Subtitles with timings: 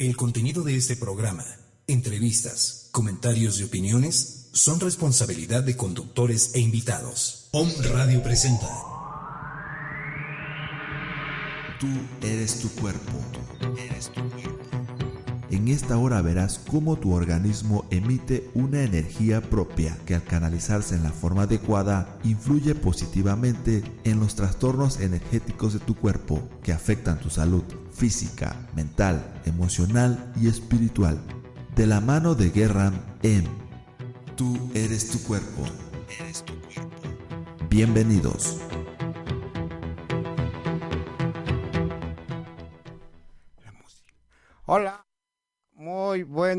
[0.00, 1.44] El contenido de este programa,
[1.86, 7.50] entrevistas, comentarios y opiniones son responsabilidad de conductores e invitados.
[7.50, 8.66] Om Radio presenta.
[11.78, 11.86] Tú
[12.26, 13.12] eres tu cuerpo.
[13.76, 14.59] eres tu cuerpo.
[15.60, 21.02] En esta hora verás cómo tu organismo emite una energía propia que al canalizarse en
[21.02, 27.28] la forma adecuada influye positivamente en los trastornos energéticos de tu cuerpo que afectan tu
[27.28, 31.20] salud física, mental, emocional y espiritual.
[31.76, 32.90] De la mano de Guerra
[33.22, 33.46] M.
[34.36, 35.66] Tú eres tu cuerpo.
[36.18, 36.96] Eres tu cuerpo.
[37.68, 38.56] Bienvenidos.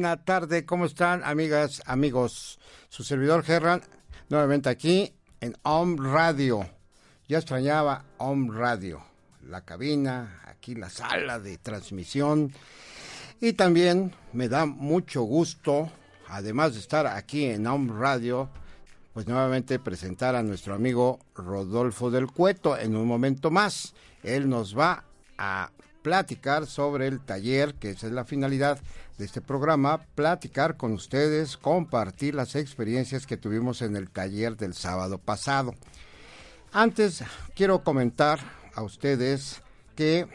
[0.02, 2.58] Buena tarde, ¿cómo están amigas, amigos?
[2.90, 3.84] Su servidor Gerran,
[4.30, 6.68] nuevamente aquí en Om Radio.
[7.27, 9.04] Ya extrañaba Om Radio,
[9.44, 12.52] la cabina, aquí la sala de transmisión.
[13.40, 15.91] Y también me da mucho gusto,
[16.27, 18.49] además de estar aquí en Home Radio,
[19.13, 23.94] pues nuevamente presentar a nuestro amigo Rodolfo del Cueto en un momento más.
[24.24, 25.04] Él nos va
[25.38, 25.70] a
[26.02, 28.79] platicar sobre el taller, que esa es la finalidad
[29.22, 34.74] de este programa, platicar con ustedes, compartir las experiencias que tuvimos en el taller del
[34.74, 35.76] sábado pasado.
[36.72, 38.40] Antes quiero comentar
[38.74, 39.62] a ustedes
[39.96, 40.28] que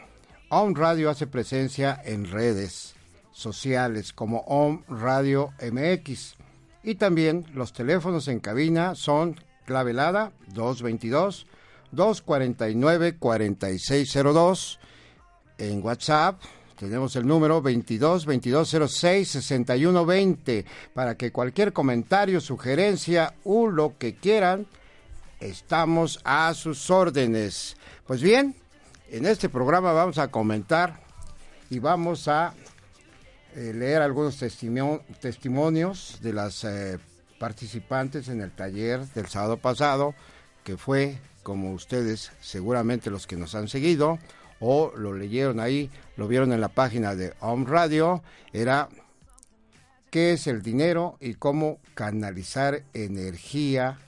[0.47, 2.95] OM Radio hace presencia en redes
[3.33, 6.37] sociales como OM Radio MX.
[6.81, 9.35] Y también los teléfonos en cabina son
[9.65, 11.45] clavelada 222
[11.91, 14.79] 249 4602.
[15.57, 16.39] En WhatsApp
[16.77, 24.67] tenemos el número 22 2206 6120 para que cualquier comentario, sugerencia o lo que quieran,
[25.39, 27.77] estamos a sus órdenes.
[28.05, 28.55] Pues bien,
[29.09, 31.01] en este programa vamos a comentar
[31.71, 32.53] y vamos a
[33.55, 36.99] eh, leer algunos testimonios de las eh,
[37.39, 40.13] participantes en el taller del sábado pasado,
[40.63, 44.19] que fue, como ustedes seguramente los que nos han seguido
[44.59, 48.23] o lo leyeron ahí, lo vieron en la página de Home Radio,
[48.53, 48.89] era
[50.09, 53.99] qué es el dinero y cómo canalizar energía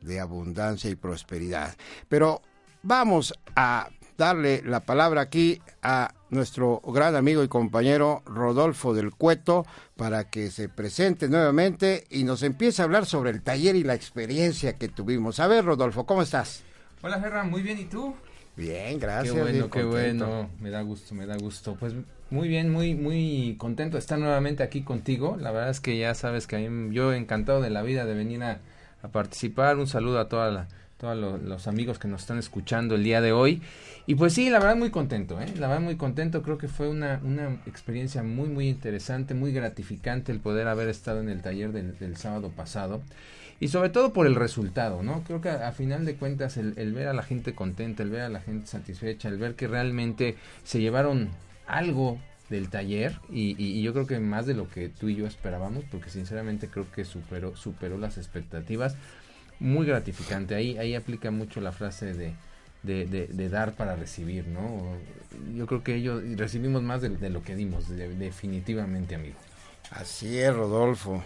[0.00, 1.74] de abundancia y prosperidad.
[2.08, 2.42] Pero
[2.82, 9.66] vamos a darle la palabra aquí a nuestro gran amigo y compañero Rodolfo del Cueto
[9.96, 13.94] para que se presente nuevamente y nos empiece a hablar sobre el taller y la
[13.94, 15.40] experiencia que tuvimos.
[15.40, 16.64] A ver, Rodolfo, ¿cómo estás?
[17.02, 18.14] Hola, Gerra, muy bien, ¿y tú?
[18.56, 19.34] Bien, gracias.
[19.34, 21.76] Qué bueno, qué bueno, me da gusto, me da gusto.
[21.78, 21.94] Pues
[22.30, 25.36] muy bien, muy, muy contento de estar nuevamente aquí contigo.
[25.38, 28.60] La verdad es que ya sabes que yo encantado de la vida de venir a,
[29.02, 29.76] a participar.
[29.76, 30.68] Un saludo a toda la
[30.98, 33.60] todos los, amigos que nos están escuchando el día de hoy.
[34.06, 35.46] Y pues sí, la verdad muy contento, ¿eh?
[35.58, 40.32] La verdad muy contento, creo que fue una, una experiencia muy, muy interesante, muy gratificante
[40.32, 43.02] el poder haber estado en el taller del, sábado pasado.
[43.58, 45.22] Y sobre todo por el resultado, ¿no?
[45.24, 48.28] Creo que a, final de cuentas el, ver a la gente contenta, el ver a
[48.28, 51.30] la gente satisfecha, el ver que realmente se llevaron
[51.66, 52.18] algo
[52.50, 55.84] del taller y, y, yo creo que más de lo que tú y yo esperábamos,
[55.90, 58.96] porque sinceramente creo que superó, superó las expectativas
[59.58, 60.54] muy gratificante.
[60.54, 62.34] Ahí, ahí aplica mucho la frase de,
[62.82, 64.96] de, dar para recibir, ¿no?
[65.54, 69.36] Yo creo que ellos recibimos más de, lo que dimos, definitivamente, amigo.
[69.90, 71.22] Así es, Rodolfo.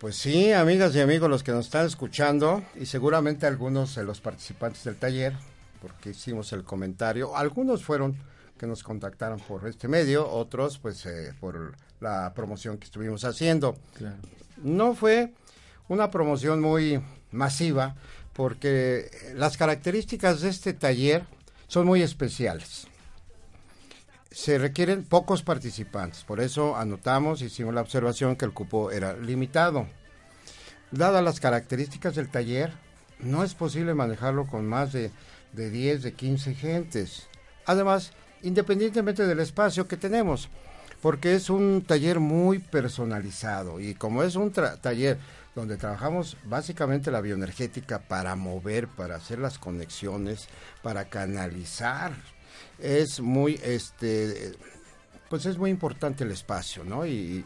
[0.00, 4.18] Pues sí, amigas y amigos, los que nos están escuchando, y seguramente algunos de los
[4.22, 5.34] participantes del taller,
[5.82, 8.16] porque hicimos el comentario, algunos fueron
[8.56, 13.76] que nos contactaron por este medio, otros pues eh, por la promoción que estuvimos haciendo.
[14.62, 15.34] No fue
[15.88, 17.94] una promoción muy masiva
[18.32, 21.26] porque las características de este taller
[21.68, 22.86] son muy especiales.
[24.30, 29.88] Se requieren pocos participantes, por eso anotamos, hicimos la observación que el cupo era limitado.
[30.92, 32.72] Dadas las características del taller,
[33.18, 35.10] no es posible manejarlo con más de,
[35.52, 37.28] de 10, de 15 gentes.
[37.66, 40.48] Además, independientemente del espacio que tenemos,
[41.02, 45.18] porque es un taller muy personalizado y como es un taller
[45.54, 50.46] donde trabajamos básicamente la bioenergética para mover, para hacer las conexiones,
[50.82, 52.12] para canalizar.
[52.80, 54.52] Es muy, este,
[55.30, 57.06] pues es muy importante el espacio, ¿no?
[57.06, 57.44] Y,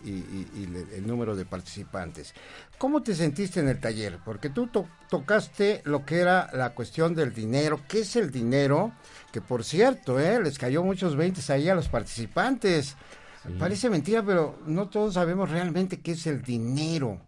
[0.95, 2.33] el, número de participantes.
[2.79, 4.19] ¿Cómo te sentiste en el taller?
[4.25, 4.71] Porque tú
[5.11, 7.83] tocaste lo que era la cuestión del dinero.
[7.87, 8.93] ¿Qué es el dinero?
[9.33, 10.43] Que por cierto, ¿eh?
[10.43, 12.97] les cayó muchos veintes ahí a los participantes.
[13.59, 17.21] Parece mentira, pero no todos sabemos realmente qué es el dinero.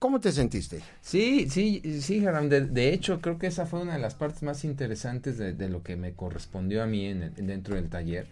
[0.00, 0.80] ¿Cómo te sentiste?
[1.02, 2.48] Sí, sí, sí, Gerard.
[2.48, 5.94] De, hecho, creo que esa fue una de las partes más interesantes de, lo que
[5.96, 8.26] me correspondió a mí en, dentro del taller.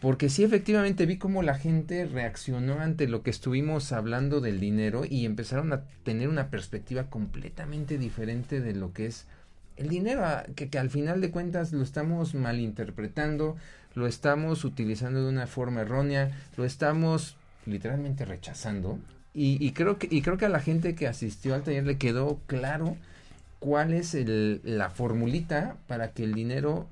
[0.00, 5.02] porque sí efectivamente vi cómo la gente reaccionó ante lo que estuvimos hablando del dinero
[5.04, 9.26] y empezaron a tener una perspectiva completamente diferente de lo que es
[9.76, 13.56] el dinero, que, que al final de cuentas lo estamos malinterpretando,
[13.94, 19.00] lo estamos utilizando de una forma errónea, lo estamos literalmente rechazando
[19.34, 21.96] y, y, creo que y creo que a la gente que asistió al taller le
[21.96, 22.96] quedó claro
[23.58, 26.88] cuál es el, la formulita para que el dinero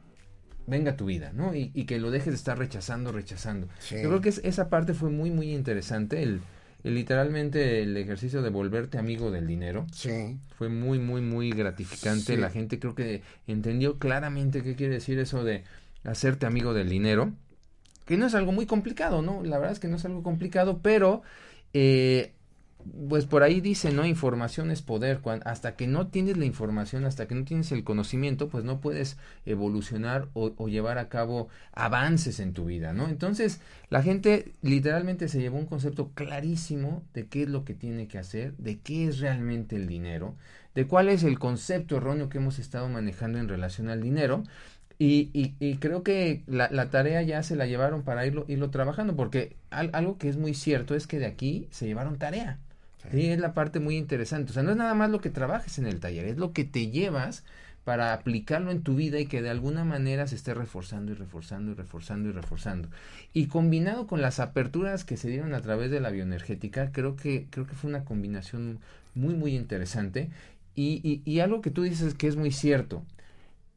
[0.66, 1.54] venga a tu vida, ¿no?
[1.54, 3.69] Y, y que lo dejes de estar rechazando, rechazando.
[3.81, 3.96] Sí.
[3.96, 6.40] Yo creo que es, esa parte fue muy, muy interesante, el,
[6.84, 9.86] el, literalmente el ejercicio de volverte amigo del dinero.
[9.93, 10.38] Sí.
[10.56, 12.36] Fue muy, muy, muy gratificante.
[12.36, 12.40] Sí.
[12.40, 15.64] La gente creo que entendió claramente qué quiere decir eso de
[16.04, 17.32] hacerte amigo del dinero,
[18.06, 19.43] que no es algo muy complicado, ¿no?
[19.43, 21.22] La verdad es que no es algo complicado, pero...
[21.72, 22.32] Eh,
[23.08, 24.06] pues por ahí dice, ¿no?
[24.06, 25.20] Información es poder.
[25.20, 28.81] Cuando, hasta que no tienes la información, hasta que no tienes el conocimiento, pues no
[28.81, 33.08] puedes evolucionar o, o, llevar a cabo avances en tu vida, ¿no?
[33.08, 38.08] Entonces, la gente literalmente se llevó un concepto clarísimo de qué es lo que tiene
[38.08, 40.34] que hacer, de qué es realmente el dinero,
[40.75, 44.44] de cuál es el concepto erróneo que hemos estado manejando en relación al dinero.
[45.00, 48.69] Y, y, y creo que la, la, tarea ya se la llevaron para irlo, irlo
[48.69, 52.58] trabajando, porque al, algo que es muy cierto es que de aquí se llevaron tarea.
[53.11, 54.50] Sí, es la parte muy interesante.
[54.50, 56.64] O sea, no es nada más lo que trabajes en el taller, es lo que
[56.64, 57.44] te llevas
[57.82, 61.73] para aplicarlo en tu vida y que de alguna manera se esté reforzando y reforzando
[61.73, 62.91] y reforzando y reforzando.
[63.32, 67.46] Y combinado con las aperturas que se dieron a través de la bioenergética, creo que,
[67.49, 68.81] creo que fue una combinación
[69.14, 70.29] muy, muy interesante.
[70.75, 73.03] Y, y, y algo que tú dices que es muy cierto,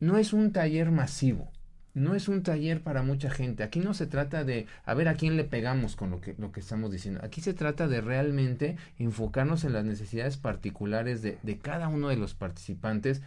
[0.03, 1.51] no es un taller masivo
[1.93, 3.63] no es un taller para mucha gente.
[3.63, 6.51] Aquí no se trata de a ver a quién le pegamos con lo que, lo
[6.51, 7.21] que estamos diciendo.
[7.23, 12.17] Aquí se trata de realmente enfocarnos en las necesidades particulares de, de cada uno de
[12.17, 13.21] los participantes,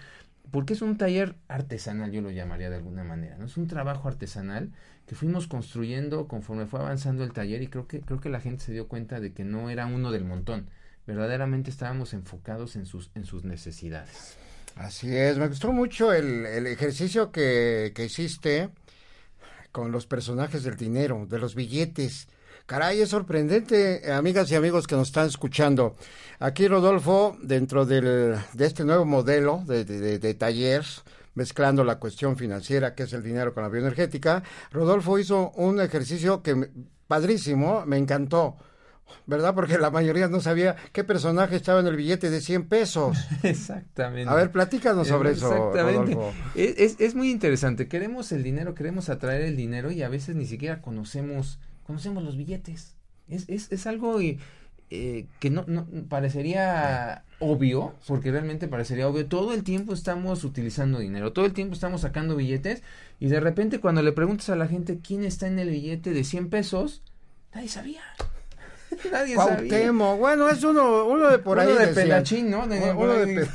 [0.50, 3.36] porque es un taller artesanal, yo lo llamaría de alguna manera.
[3.38, 3.46] ¿no?
[3.46, 4.72] Es un trabajo artesanal
[5.06, 8.64] que fuimos construyendo conforme fue avanzando el taller y creo que, creo que la gente
[8.64, 10.68] se dio cuenta de que no era uno del montón.
[11.06, 14.38] Verdaderamente estábamos enfocados en sus, en sus necesidades.
[14.76, 18.68] Así es, me gustó mucho el, el ejercicio que, que, hiciste
[19.72, 22.28] con los personajes del dinero, de los billetes.
[22.66, 25.96] Caray, es sorprendente, amigas y amigos que nos están escuchando.
[26.40, 30.84] Aquí Rodolfo, dentro del, de este nuevo modelo de, de, de taller,
[31.34, 34.42] mezclando la cuestión financiera, que es el dinero con la bioenergética,
[34.72, 36.68] Rodolfo hizo un ejercicio que
[37.06, 38.56] padrísimo, me encantó
[39.26, 39.54] ¿verdad?
[39.54, 43.16] Porque la mayoría no sabía qué personaje estaba en el billete de 100 pesos.
[43.42, 44.30] Exactamente.
[44.30, 46.12] A ver, platícanos sobre Exactamente.
[46.12, 46.32] eso.
[46.54, 47.88] Es, es, es, muy interesante.
[47.88, 52.36] Queremos el dinero, queremos atraer el dinero y a veces ni siquiera conocemos, conocemos los
[52.36, 52.94] billetes.
[53.28, 59.26] Es, es, es algo eh, que no, no parecería obvio, porque realmente parecería obvio.
[59.26, 62.82] Todo el tiempo estamos utilizando dinero, todo el tiempo estamos sacando billetes
[63.18, 66.22] y de repente cuando le preguntas a la gente quién está en el billete de
[66.22, 67.02] 100 pesos,
[67.52, 68.02] nadie sabía.
[69.12, 70.20] Nadie Cuauhtémoc, sabía.
[70.20, 71.86] bueno, es uno, uno de por uno ahí.
[71.86, 72.66] de pelachín, ¿no?
[72.66, 73.48] De, uno de pe...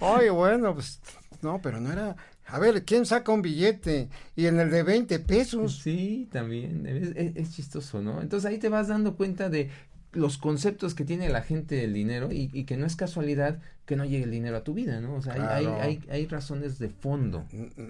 [0.00, 1.00] Oye, bueno, pues,
[1.42, 2.16] no, pero no era...
[2.46, 4.08] A ver, ¿quién saca un billete?
[4.34, 5.78] Y en el de 20 pesos.
[5.84, 8.20] Sí, también, es, es, es chistoso, ¿no?
[8.20, 9.70] Entonces ahí te vas dando cuenta de
[10.12, 13.94] los conceptos que tiene la gente del dinero y, y, que no es casualidad que
[13.96, 15.14] no llegue el dinero a tu vida, ¿no?
[15.14, 15.52] O sea, claro.
[15.52, 17.46] hay, hay, hay, hay, razones de fondo.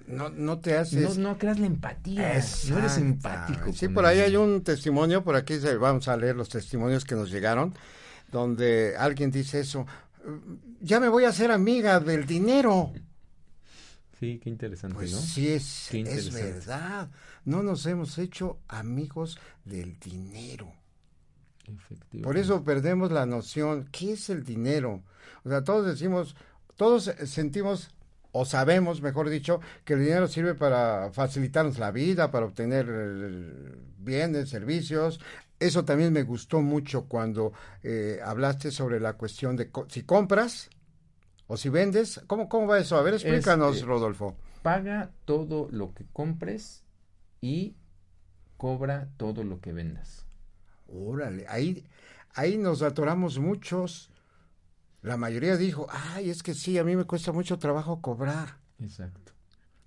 [0.07, 1.17] No, no te haces...
[1.17, 2.73] No, no creas la empatía, Exacto.
[2.73, 3.73] no eres empático.
[3.73, 7.31] Sí, por ahí hay un testimonio, por aquí vamos a leer los testimonios que nos
[7.31, 7.73] llegaron,
[8.31, 9.87] donde alguien dice eso,
[10.79, 12.93] ya me voy a hacer amiga del dinero.
[14.19, 15.17] Sí, qué interesante, pues ¿no?
[15.17, 17.09] Sí, es, es verdad.
[17.45, 20.71] No nos hemos hecho amigos del dinero.
[22.23, 25.03] Por eso perdemos la noción, ¿qué es el dinero?
[25.43, 26.35] O sea, todos decimos,
[26.75, 27.91] todos sentimos
[28.31, 32.85] o sabemos, mejor dicho, que el dinero sirve para facilitarnos la vida, para obtener
[33.97, 35.19] bienes, servicios.
[35.59, 37.53] Eso también me gustó mucho cuando
[37.83, 40.69] eh, hablaste sobre la cuestión de co si compras
[41.47, 42.21] o si vendes.
[42.25, 42.97] ¿Cómo, cómo va eso?
[42.97, 44.35] A ver, explícanos, es, eh, Rodolfo.
[44.63, 46.83] Paga todo lo que compres
[47.41, 47.75] y
[48.57, 50.25] cobra todo lo que vendas.
[50.93, 51.83] Órale, ahí,
[52.33, 54.09] ahí nos atoramos muchos.
[55.01, 58.57] La mayoría dijo, ay, es que sí, a mí me cuesta mucho trabajo cobrar.
[58.79, 59.31] Exacto.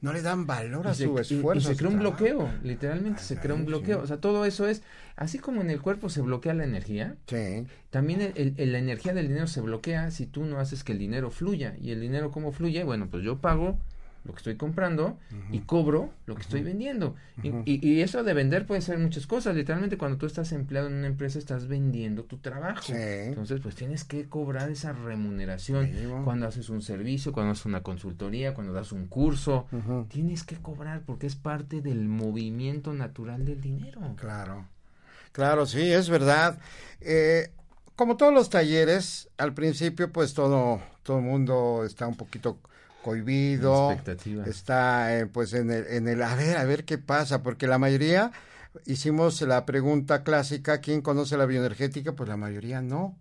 [0.01, 1.71] No le dan valor a su esfuerzo.
[1.71, 3.99] Y, y se crea un bloqueo, literalmente ay, se crea un bloqueo.
[3.99, 4.05] Sí.
[4.05, 4.83] O sea, todo eso es,
[5.17, 7.67] así como en el cuerpo se bloquea la energía, sí.
[7.89, 10.99] también el, el, la energía del dinero se bloquea si tú no haces que el
[10.99, 11.75] dinero fluya.
[11.81, 12.85] Y el dinero, ¿cómo fluye?
[12.85, 13.79] Bueno, pues yo pago
[14.25, 15.19] lo que estoy comprando
[15.51, 17.15] y cobro lo que estoy vendiendo.
[17.43, 19.55] y, y, eso de vender puede ser muchas cosas.
[19.55, 22.93] Literalmente cuando tú estás empleado en una empresa estás vendiendo tu trabajo.
[22.93, 25.91] Entonces pues tienes que cobrar esa remuneración
[26.25, 29.67] cuando haces un servicio, cuando haces una consultoría, cuando das un curso.
[30.09, 34.01] Tienes que cobrar porque es parte del movimiento natural del dinero.
[34.17, 34.67] Claro.
[35.33, 36.59] Claro, sí, es verdad.
[37.01, 37.51] Eh,
[37.97, 42.59] como todos los talleres, al principio pues todo todo el mundo está un poquito
[43.05, 43.95] cohibido,
[44.47, 47.77] está eh, pues en el, en el a ver, a ver qué pasa, porque la
[47.77, 48.33] mayoría
[48.87, 52.15] hicimos la pregunta clásica, ¿quién conoce la bioenergética?
[52.15, 53.15] Pues la mayoría no,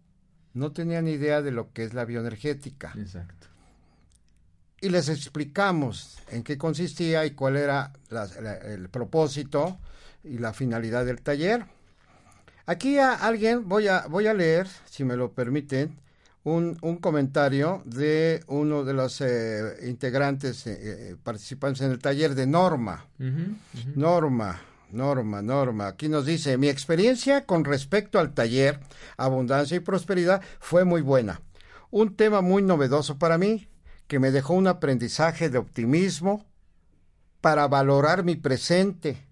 [0.54, 2.94] no tenían idea de lo que es la bioenergética.
[2.98, 3.48] Exacto.
[4.80, 7.92] Y les explicamos en qué consistía y cuál era
[8.66, 9.80] el propósito
[10.24, 11.66] y la finalidad del taller.
[12.66, 16.00] Aquí a alguien voy a, voy a leer, si me lo permiten,
[16.44, 22.36] un, un comentario de uno de los eh, integrantes, eh, eh, participantes en el taller
[22.36, 23.06] de Norma.
[23.96, 25.88] Norma, Norma, Norma.
[25.88, 28.80] Aquí nos dice, mi experiencia con respecto al taller
[29.18, 31.42] Abundancia y Prosperidad fue muy buena.
[31.92, 33.68] Un tema muy novedoso para mí,
[34.08, 36.46] que me dejó un aprendizaje de optimismo
[37.40, 39.26] para valorar mi presente,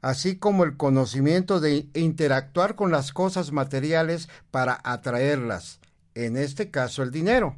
[0.00, 5.80] así como el conocimiento de interactuar con las cosas materiales para atraerlas
[6.24, 7.56] en este caso el dinero.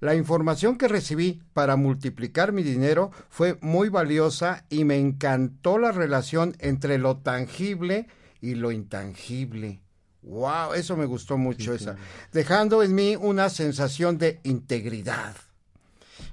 [0.00, 5.92] La información que recibí para multiplicar mi dinero fue muy valiosa y me encantó la
[5.92, 8.08] relación entre lo tangible
[8.40, 9.80] y lo intangible.
[10.22, 11.96] Wow, eso me gustó mucho esa,
[12.32, 15.36] dejando en mí una sensación de integridad.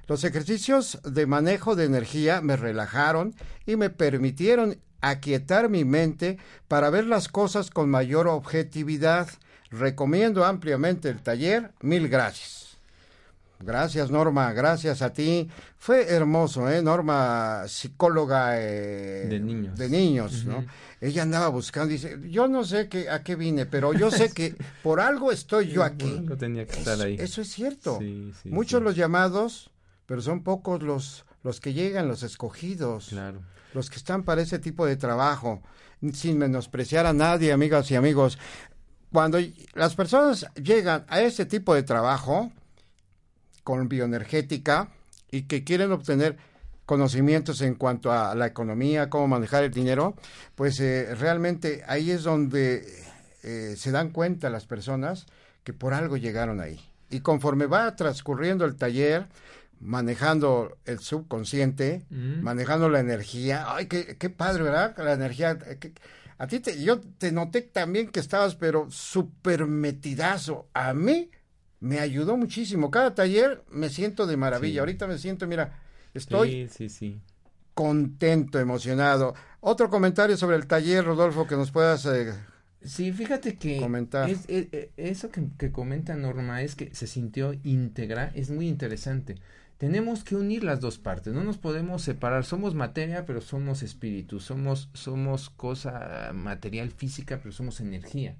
[0.08, 6.90] Los ejercicios de manejo de energía me relajaron y me permitieron aquietar mi mente para
[6.90, 9.30] ver las cosas con mayor objetividad
[9.72, 11.72] Recomiendo ampliamente el taller.
[11.82, 12.68] Mil gracias.
[13.60, 14.54] Gracias, Norma.
[14.54, 15.50] Gracias a ti.
[15.78, 16.82] Fue hermoso, ¿eh?
[16.82, 19.78] Norma, psicóloga eh, de niños.
[19.78, 20.66] De niños, ¿no?
[21.02, 24.56] Ella andaba buscando, dice, yo no sé qué, a qué vine, pero yo sé que
[24.84, 26.24] por algo estoy yo aquí.
[26.38, 27.18] tenía que estar ahí.
[27.20, 28.00] Eso es cierto.
[28.46, 29.72] Muchos los llamados,
[30.06, 33.10] pero son pocos los, los que llegan, los escogidos.
[33.10, 33.42] Claro.
[33.74, 35.62] Los que están para ese tipo de trabajo.
[36.14, 38.38] Sin menospreciar a nadie, amigas y amigos
[39.18, 39.40] cuando
[39.74, 42.52] las personas llegan a este tipo de trabajo
[43.64, 44.90] con bioenergética
[45.32, 46.38] y que quieren obtener
[46.86, 50.14] conocimientos en cuanto a la economía, cómo manejar el dinero,
[50.54, 52.86] pues eh, realmente ahí es donde
[53.42, 55.26] eh, se dan cuenta las personas
[55.64, 56.80] que por algo llegaron ahí.
[57.10, 59.26] Y conforme va transcurriendo el taller,
[59.80, 62.44] manejando el subconsciente, mm.
[62.44, 64.96] manejando la energía, ay, qué, qué padre, ¿verdad?
[65.00, 65.92] La energía, eh,
[66.38, 70.68] a ti te, yo te noté también que estabas, pero súper metidazo.
[70.74, 71.32] A mí
[71.80, 72.92] me ayudó muchísimo.
[72.92, 74.82] Cada taller me siento de maravilla.
[74.82, 75.80] Ahorita me siento, mira,
[76.14, 77.22] estoy sí, sí,
[77.74, 79.34] contento, emocionado.
[79.62, 82.06] Otro comentario sobre el taller, Rodolfo, que nos puedas...
[82.06, 82.34] Eh,
[82.84, 84.30] sí, fíjate que comentar.
[84.30, 89.36] eso que, que comenta Norma es que se sintió íntegra, es muy interesante
[89.78, 94.40] tenemos que unir las dos partes, no nos podemos separar, somos materia, pero somos espíritu,
[94.40, 98.36] somos, somos cosa material física, pero somos energía.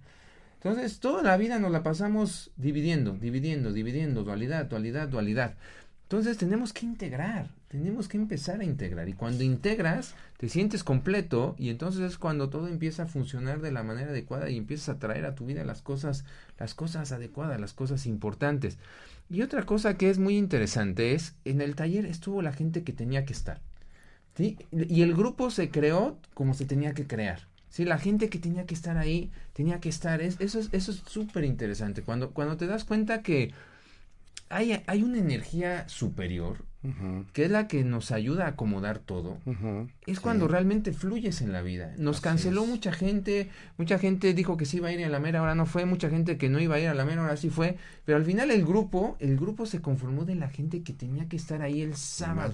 [0.56, 5.56] Entonces, toda la vida nos la pasamos dividiendo, dividiendo, dividiendo, dualidad, dualidad, dualidad.
[6.04, 9.08] Entonces, tenemos que integrar, tenemos que empezar a integrar.
[9.08, 13.72] Y cuando integras, te sientes completo y entonces es cuando todo empieza a funcionar de
[13.72, 16.26] la manera adecuada y empiezas a traer a tu vida las cosas,
[16.58, 18.78] las cosas adecuadas, las cosas importantes.
[19.30, 22.94] Y otra cosa que es muy interesante es, en el taller estuvo la gente que
[22.94, 23.62] tenía que estar.
[24.36, 24.58] ¿sí?
[24.72, 27.42] Y el grupo se creó como se tenía que crear.
[27.70, 27.84] ¿sí?
[27.84, 30.22] La gente que tenía que estar ahí, tenía que estar.
[30.22, 32.04] Es, eso es eso es súper interesante.
[32.04, 33.54] Cuando, cuando te das cuenta que
[34.50, 36.64] hay, hay una energía superior,
[37.34, 39.38] que es la que nos ayuda a acomodar todo,
[40.06, 41.94] es cuando realmente fluyes en la vida.
[41.98, 45.40] Nos canceló mucha gente, mucha gente dijo que sí iba a ir a la mera,
[45.40, 47.50] ahora no fue, mucha gente que no iba a ir a la mera, ahora sí
[47.50, 51.28] fue, pero al final el grupo, el grupo se conformó de la gente que tenía
[51.28, 52.54] que estar ahí el sábado.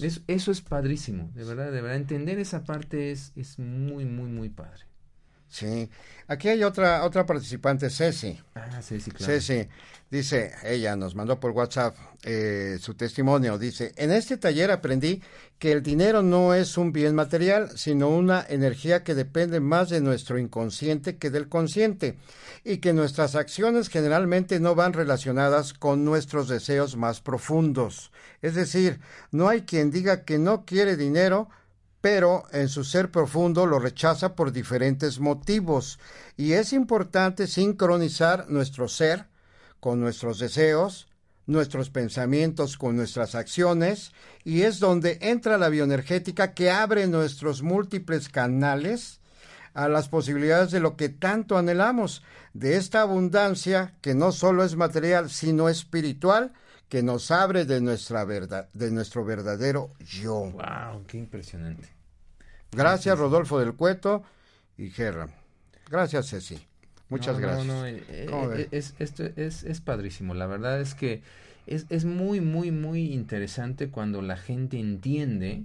[0.00, 4.30] Eso, eso es padrísimo, de verdad, de verdad, entender esa parte es, es muy, muy,
[4.30, 4.87] muy padre.
[5.48, 5.88] Sí.
[6.26, 8.38] Aquí hay otra otra participante, Ceci.
[8.54, 9.32] Ah, Ceci, claro.
[9.32, 9.68] Ceci.
[10.10, 13.58] Dice, ella nos mandó por WhatsApp eh, su testimonio.
[13.58, 15.22] Dice, en este taller aprendí
[15.58, 20.00] que el dinero no es un bien material, sino una energía que depende más de
[20.00, 22.16] nuestro inconsciente que del consciente,
[22.64, 28.10] y que nuestras acciones generalmente no van relacionadas con nuestros deseos más profundos.
[28.40, 29.00] Es decir,
[29.30, 31.50] no hay quien diga que no quiere dinero,
[32.00, 35.98] pero en su ser profundo lo rechaza por diferentes motivos,
[36.36, 39.26] y es importante sincronizar nuestro ser,
[39.80, 41.08] con nuestros deseos,
[41.48, 44.12] nuestros pensamientos con nuestras acciones
[44.44, 49.20] y es donde entra la bioenergética que abre nuestros múltiples canales
[49.72, 54.76] a las posibilidades de lo que tanto anhelamos, de esta abundancia que no solo es
[54.76, 56.52] material, sino espiritual,
[56.88, 60.50] que nos abre de nuestra verdad, de nuestro verdadero yo.
[60.52, 61.88] Wow, qué impresionante.
[62.72, 64.22] Gracias Rodolfo del Cueto
[64.76, 65.28] y Gerra.
[65.90, 66.58] Gracias Ceci.
[67.08, 67.66] Muchas gracias.
[67.66, 70.34] No, no, eh, eh, es, esto es, es padrísimo.
[70.34, 71.22] La verdad es que
[71.66, 75.64] es, es muy, muy, muy interesante cuando la gente entiende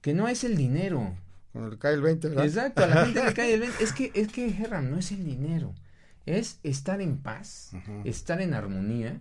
[0.00, 1.14] que no es el dinero.
[1.52, 2.44] Cuando le cae el 20, ¿verdad?
[2.46, 3.84] Exacto, a la gente le cae el 20.
[3.84, 5.74] Es que, es que, Gerram, no es el dinero.
[6.26, 7.72] Es estar en paz,
[8.04, 9.20] estar en armonía,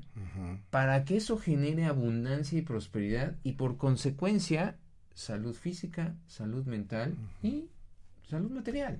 [0.70, 4.76] para que eso genere abundancia y prosperidad y por consecuencia
[5.14, 7.66] salud física, salud mental y
[8.30, 9.00] salud material.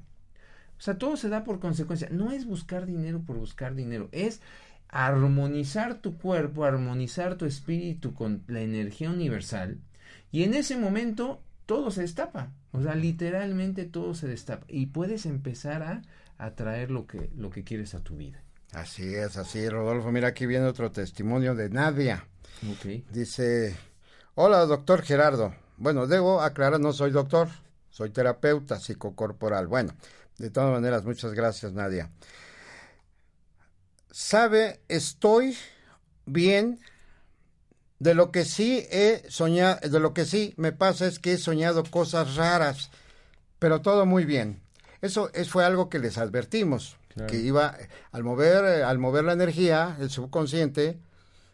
[0.78, 2.10] O sea, todo se da por consecuencia.
[2.10, 4.42] No es buscar dinero por buscar dinero, es
[4.88, 9.78] armonizar tu cuerpo, armonizar tu espíritu con la energía universal
[10.32, 12.52] y en ese momento todo se destapa.
[12.72, 16.02] O sea, literalmente todo se destapa y puedes empezar a
[16.40, 18.42] atraer lo que, lo que quieres a tu vida.
[18.72, 20.12] Así es, así es, Rodolfo.
[20.12, 22.26] Mira, aquí viene otro testimonio de Nadia.
[22.78, 23.06] Okay.
[23.12, 23.76] Dice,
[24.36, 25.54] hola, doctor Gerardo.
[25.78, 27.50] Bueno, debo aclarar, no soy doctor,
[27.90, 29.68] soy terapeuta psicocorporal.
[29.68, 29.94] Bueno,
[30.38, 32.12] de todas maneras, muchas gracias, Nadia.
[34.12, 35.56] Sabe, estoy
[36.26, 36.80] bien.
[38.00, 41.38] De lo que sí he soñado, de lo que sí me pasa es que he
[41.38, 42.92] soñado cosas raras,
[43.60, 44.62] pero todo muy bien.
[45.02, 47.76] Eso es, fue algo que les advertimos, que iba
[48.12, 51.00] al mover, al mover la energía, el subconsciente,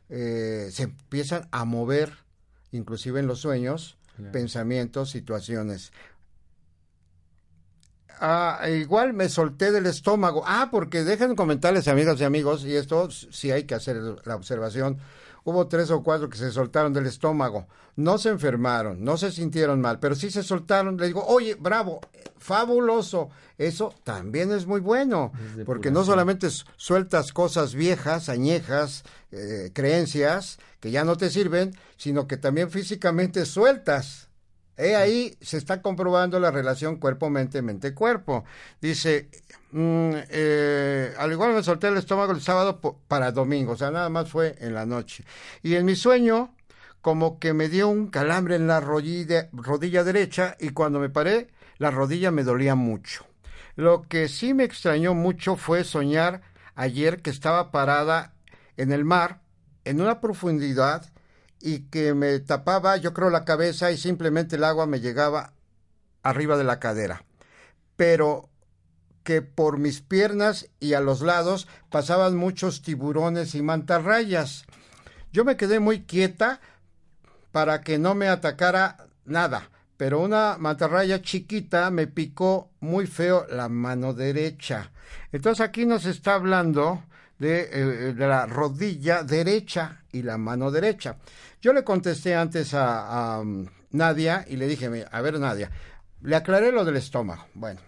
[0.09, 2.11] eh, se empiezan a mover,
[2.71, 3.97] inclusive en los sueños,
[4.31, 5.91] pensamientos, situaciones.
[8.19, 10.43] Ah, igual me solté del estómago.
[10.45, 14.99] Ah, porque dejen comentarles, amigas y amigos, y esto sí hay que hacer la observación.
[15.45, 17.67] Hubo tres o cuatro que se soltaron del estómago.
[17.95, 20.97] No se enfermaron, no se sintieron mal, pero sí se soltaron.
[20.97, 22.01] Le digo, oye, bravo,
[22.37, 23.29] fabuloso.
[23.57, 25.31] Eso también es muy bueno,
[25.65, 32.27] porque no solamente sueltas cosas viejas, añejas, eh, creencias que ya no te sirven, sino
[32.27, 34.29] que también físicamente sueltas
[34.77, 38.43] He ahí se está comprobando la relación cuerpo-mente, mente-cuerpo.
[38.81, 39.29] Dice,
[39.71, 44.09] mm, eh, al igual me solté el estómago el sábado para domingo, o sea, nada
[44.09, 45.23] más fue en la noche.
[45.63, 46.53] Y en mi sueño,
[47.01, 51.49] como que me dio un calambre en la rodilla, rodilla derecha y cuando me paré,
[51.77, 53.25] la rodilla me dolía mucho.
[53.75, 56.41] Lo que sí me extrañó mucho fue soñar
[56.75, 58.33] ayer que estaba parada
[58.77, 59.41] en el mar,
[59.83, 61.11] en una profundidad
[61.65, 65.53] y que me tapaba, yo creo, la cabeza y simplemente el agua me llegaba
[66.21, 67.25] arriba de la cadera.
[67.95, 68.51] Pero
[69.23, 74.65] que por mis piernas y a los lados pasaban muchos tiburones y mantarrayas.
[75.33, 76.61] Yo me quedé muy quieta
[77.51, 83.69] para que no me atacara nada, pero una mantarraya chiquita me picó muy feo la
[83.69, 84.91] mano derecha.
[85.31, 87.05] Entonces aquí nos está hablando
[87.39, 91.17] de, eh, de la rodilla derecha y la mano derecha.
[91.65, 95.71] Yo le contesté antes a, um, Nadia y le dije, a ver Nadia,
[96.21, 97.43] le aclaré lo del estómago.
[97.55, 97.81] Bueno,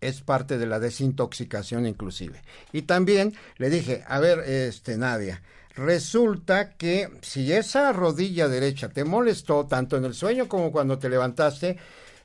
[0.00, 2.40] es parte de la desintoxicación inclusive.
[2.72, 5.42] Y también le dije, a ver, este Nadia,
[5.74, 11.10] resulta que si esa rodilla derecha te molestó tanto en el sueño como cuando te
[11.10, 11.76] levantaste,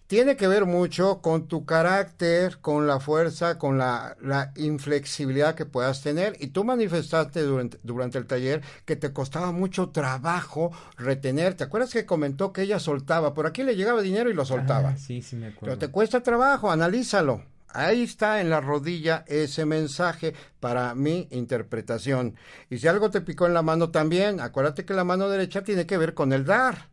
[0.08, 4.16] tiene que ver mucho con tu carácter, con la fuerza, con la,
[4.56, 6.36] inflexibilidad que puedas tener.
[6.40, 11.56] Y tú manifestaste durante, durante el taller que te costaba mucho trabajo retener.
[11.56, 13.34] ¿Te acuerdas que comentó que ella soltaba?
[13.34, 14.90] Por aquí le llegaba dinero y lo soltaba.
[14.90, 15.66] Ah, sí, sí me acuerdo.
[15.66, 17.44] Pero te cuesta trabajo, analízalo.
[17.70, 22.36] Ahí está en la rodilla ese mensaje para mi interpretación.
[22.70, 25.88] Y si algo te picó en la mano también, acuérdate que la mano derecha tiene
[25.88, 26.93] que ver con el dar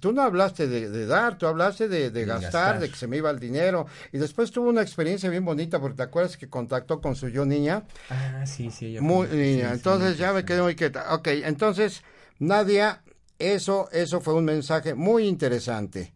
[0.00, 3.38] tú no hablaste de, dar, tú hablaste de, gastar, de que se me iba el
[3.38, 3.86] dinero.
[4.12, 7.44] Y después tuvo una experiencia bien bonita, porque te acuerdas que contactó con su yo
[7.44, 7.84] niña.
[8.10, 8.86] Ah, sí, sí.
[8.86, 9.72] Ella muy niña.
[9.72, 11.14] entonces ya me quedé muy quieta.
[11.14, 12.02] Ok, entonces,
[12.38, 13.02] Nadia,
[13.38, 16.15] eso, eso fue un mensaje muy interesante.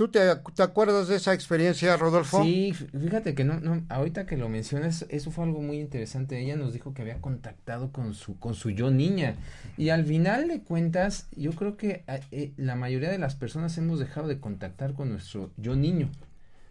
[0.00, 0.30] ¿Tú te,
[0.62, 2.42] acuerdas de esa experiencia, Rodolfo?
[2.42, 6.40] Sí, fíjate que no, no, ahorita que lo mencionas, eso fue algo muy interesante.
[6.40, 9.34] Ella nos dijo que había contactado con su, con su yo niña.
[9.76, 13.98] Y al final de cuentas, yo creo que eh, la mayoría de las personas hemos
[13.98, 16.08] dejado de contactar con nuestro yo niño.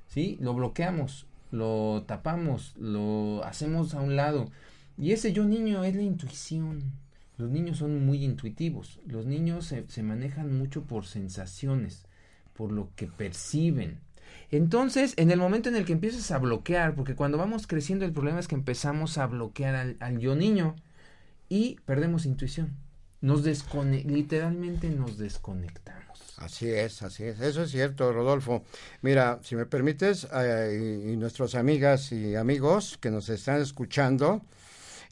[0.08, 0.40] ¿Sí?
[0.42, 4.50] Lo bloqueamos, lo tapamos, lo hacemos a un lado.
[4.98, 6.82] Y ese yo niño es la intuición.
[7.38, 9.00] Los niños son muy intuitivos.
[9.06, 12.09] Los niños se manejan mucho por sensaciones
[12.60, 14.02] por lo que perciben.
[14.52, 18.12] Entonces, en el momento en el que empiezas a bloquear, porque cuando vamos creciendo el
[18.12, 20.76] problema es que empezamos a bloquear al, yo niño
[21.48, 22.76] y perdemos intuición.
[23.22, 26.20] Nos descone literalmente nos desconectamos.
[26.36, 27.40] Así es, así es.
[27.40, 28.66] Eso es cierto, Rodolfo.
[29.02, 34.42] Mira, si me permites, eh, y, y nuestras amigas y amigos que nos están escuchando,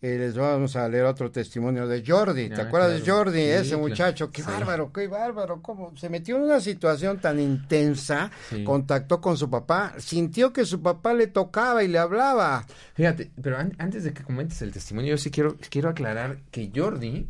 [0.02, 2.50] eh, les vamos a leer otro testimonio de Jordi.
[2.50, 3.10] ¿Te Ah, acuerdas de.
[3.12, 3.40] Jordi?
[3.40, 3.82] Sí, ese claro.
[3.84, 4.32] muchacho.
[4.32, 4.48] Qué Sí.
[4.50, 5.62] bárbaro, qué bárbaro.
[5.62, 5.96] ¿Cómo?
[5.98, 8.64] Se metió en una situación tan intensa, Sí.
[8.64, 12.66] contactó con su papá, sintió que su papá le tocaba y le hablaba.
[12.94, 16.72] Fíjate, pero an- antes de que comentes el testimonio, yo sí quiero, quiero aclarar que
[16.76, 17.28] Jordi.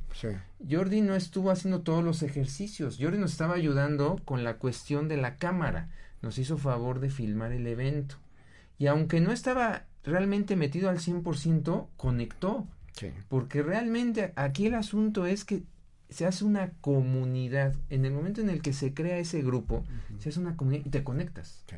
[0.70, 2.98] Jordi no estuvo haciendo todos los ejercicios.
[3.00, 5.90] Jordi nos estaba ayudando con la cuestión de la cámara.
[6.22, 8.16] Nos hizo favor de filmar el evento.
[8.78, 12.68] Y aunque no estaba realmente metido al 100%, conectó.
[12.94, 13.12] Sí.
[13.28, 15.64] Porque realmente aquí el asunto es que
[16.10, 17.76] se hace una comunidad.
[17.90, 19.84] En el momento en el que se crea ese grupo,
[20.20, 21.64] se hace una comunidad y te conectas.
[21.70, 21.76] sí.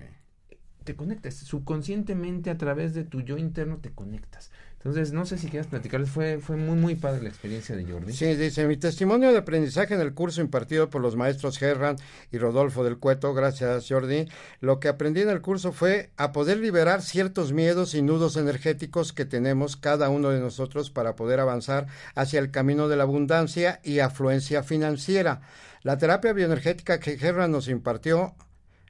[0.84, 1.36] Te conectas.
[1.36, 4.50] Subconscientemente a través de tu yo interno te conectas.
[4.80, 6.10] Entonces, no sé si quieras platicarles.
[6.10, 8.14] Fue, fue muy, muy padre la experiencia de Jordi.
[8.14, 11.98] Sí, dice, mi testimonio de aprendizaje en el curso impartido por los maestros Gerran
[12.32, 14.30] y Rodolfo del Cueto, gracias Jordi,
[14.62, 19.12] lo que aprendí en el curso fue a poder liberar ciertos miedos y nudos energéticos
[19.12, 23.82] que tenemos cada uno de nosotros para poder avanzar hacia el camino de la abundancia
[23.84, 25.42] y afluencia financiera.
[25.84, 28.34] La terapia bioenergética que Gerran nos impartió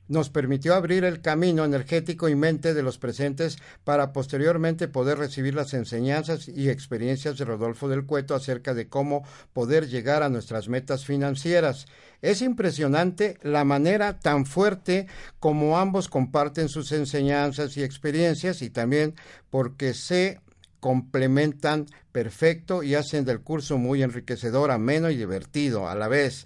[0.09, 5.53] nos permitió abrir el camino energético y mente de los presentes para posteriormente poder recibir
[5.55, 10.67] las enseñanzas y experiencias de Rodolfo del Cueto acerca de cómo poder llegar a nuestras
[10.67, 11.85] metas financieras.
[12.21, 15.07] Es impresionante la manera tan fuerte
[15.39, 19.15] como ambos comparten sus enseñanzas y experiencias y también
[19.49, 20.41] porque se
[20.79, 26.45] complementan perfecto y hacen del curso muy enriquecedor, ameno y divertido a la vez.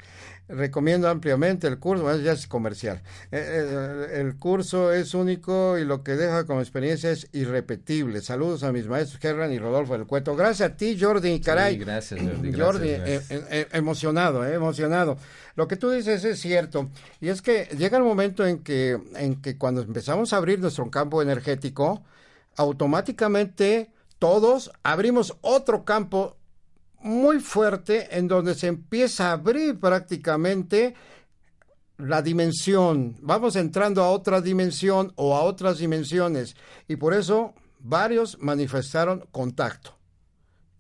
[0.56, 3.02] Recomiendo ampliamente el curso, bueno, ya es comercial.
[3.32, 8.22] Eh, eh, el curso es único y lo que deja como experiencia es irrepetible.
[8.22, 10.36] Saludos a mis maestros Gerran y Rodolfo del Cueto.
[10.36, 11.74] Gracias a ti, Jordi, caray.
[11.74, 12.52] Sí, gracias, Jordi.
[12.52, 13.32] gracias, Jordi, gracias.
[13.32, 15.18] eh, eh, emocionado, eh, emocionado.
[15.56, 16.90] Lo que tú dices es cierto,
[17.22, 20.90] y es que llega el momento en que, en que cuando empezamos a abrir nuestro
[20.90, 22.04] campo energético,
[22.56, 26.38] automáticamente todos abrimos otro campo
[27.04, 30.96] muy fuerte en donde se empieza a abrir prácticamente
[31.98, 33.18] la dimensión.
[33.22, 36.56] Vamos entrando a otra dimensión o a otras dimensiones
[36.88, 39.98] y por eso varios manifestaron contacto.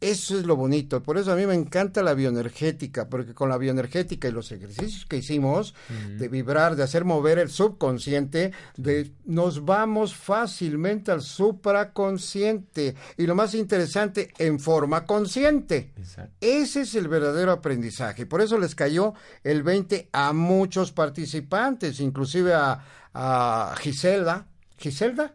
[0.04, 1.02] Eso es lo bonito.
[1.02, 5.06] Por eso a mí me encanta la bioenergética, porque con la bioenergética y los ejercicios
[5.06, 5.74] que hicimos,
[6.18, 12.96] de vibrar, de hacer mover el subconsciente, de, nos vamos fácilmente al supraconsciente.
[13.18, 15.94] Y lo más interesante, en forma consciente.
[15.98, 16.36] Exacto.
[16.42, 18.26] Ese es el verdadero aprendizaje.
[18.26, 19.14] Por eso les cayó
[19.44, 24.48] el 20 a muchos participantes, inclusive a, a Giselda.
[24.78, 25.34] ¿Giselda?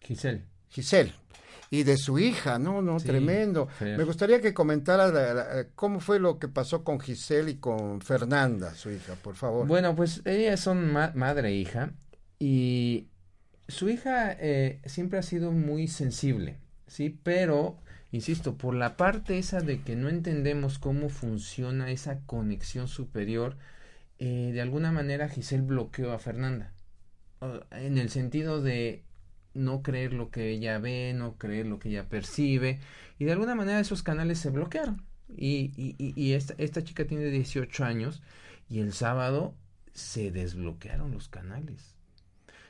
[0.00, 0.44] Giselle.
[0.68, 1.19] Giselle.
[1.72, 3.68] Y de su hija, no, no, Sí, tremendo.
[3.80, 4.52] Me gustaría que
[5.12, 9.36] la- la- cómo fue lo que pasó con Giselle y con Fernanda, su hija, por
[9.36, 9.68] favor.
[9.68, 11.92] Bueno, pues ellas son ma- madre e hija
[12.40, 13.06] y
[13.68, 17.16] su hija eh, siempre ha sido muy sensible, ¿sí?
[17.22, 17.78] Pero,
[18.10, 23.56] insisto, por la parte esa de que no entendemos cómo funciona esa conexión superior,
[24.18, 26.72] eh, de alguna manera Giselle bloqueó a Fernanda.
[27.70, 29.04] En el sentido de
[29.54, 32.78] no creer lo que ella ve, no creer lo que ella percibe,
[33.18, 35.02] y de alguna manera esos canales se bloquearon.
[35.36, 38.20] Y, y, y- esta, esta chica tiene 18 años
[38.68, 39.54] y el sábado
[39.92, 41.94] se desbloquearon los canales.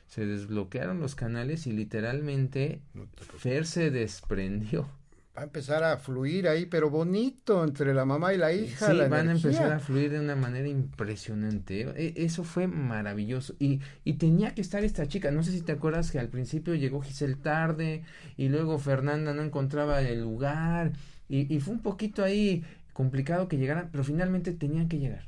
[0.07, 2.81] Se desbloquearon los canales y literalmente
[3.37, 4.89] Fer se desprendió.
[5.37, 8.87] Va a empezar a fluir ahí, pero bonito, entre la mamá y la hija.
[8.91, 11.81] Sí, la van a empezar a fluir de una manera impresionante.
[11.95, 13.55] E- Eso fue maravilloso.
[13.57, 15.31] Y, y tenía que estar esta chica.
[15.31, 18.03] No sé si te acuerdas que al principio llegó Giselle tarde
[18.35, 20.91] y luego Fernanda no encontraba el lugar.
[21.29, 25.23] Y, y fue un poquito ahí complicado que llegaran, pero finalmente tenían que llegar.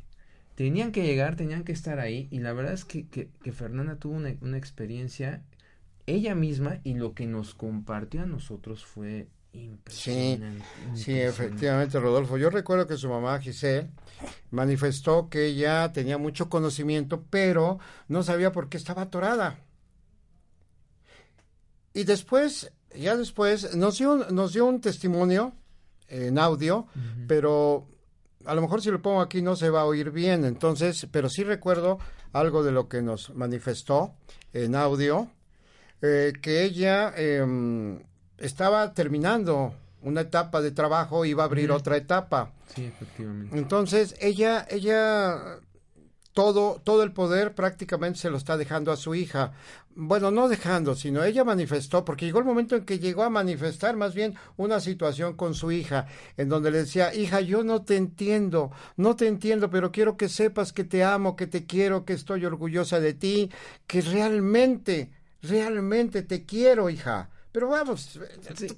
[0.56, 2.28] Tenían que llegar, tenían que estar ahí.
[2.30, 5.42] Y la verdad es que, que, que Fernanda tuvo una, una experiencia
[6.06, 10.66] ella misma y lo que nos compartió a nosotros fue impresionante.
[10.96, 11.28] Sí, impresionante.
[11.28, 12.38] efectivamente, Rodolfo.
[12.38, 13.90] Yo recuerdo que su mamá, Giselle,
[14.52, 19.60] manifestó que ella tenía mucho conocimiento, pero no sabía por qué estaba atorada.
[21.94, 25.54] Y después, ya después, nos dio, un- nos dio un testimonio
[26.08, 26.88] en audio,
[27.28, 27.88] pero
[28.46, 31.30] a lo mejor si lo pongo aquí no se va a oír bien, entonces, pero
[31.30, 32.00] sí recuerdo
[32.34, 34.16] algo de lo que nos manifestó
[34.54, 35.30] en audio,
[36.02, 38.04] eh, que ella em,
[38.38, 42.52] estaba terminando una etapa de trabajo, iba a abrir otra etapa.
[42.76, 43.58] Sí, efectivamente.
[43.58, 45.60] Entonces, ella, ella
[46.34, 49.54] todo, todo el poder prácticamente se lo está dejando a su hija.
[49.96, 53.96] Bueno, no dejando, sino ella manifestó, porque llegó el momento en que llegó a manifestar
[53.96, 57.96] más bien una situación con su hija, en donde le decía, hija, yo no te
[57.96, 62.14] entiendo, no te entiendo, pero quiero que sepas que te amo, que te quiero, que
[62.14, 63.52] estoy orgullosa de ti,
[63.86, 65.12] que realmente,
[65.44, 67.30] realmente te quiero, hija.
[67.54, 68.20] Pero vamos,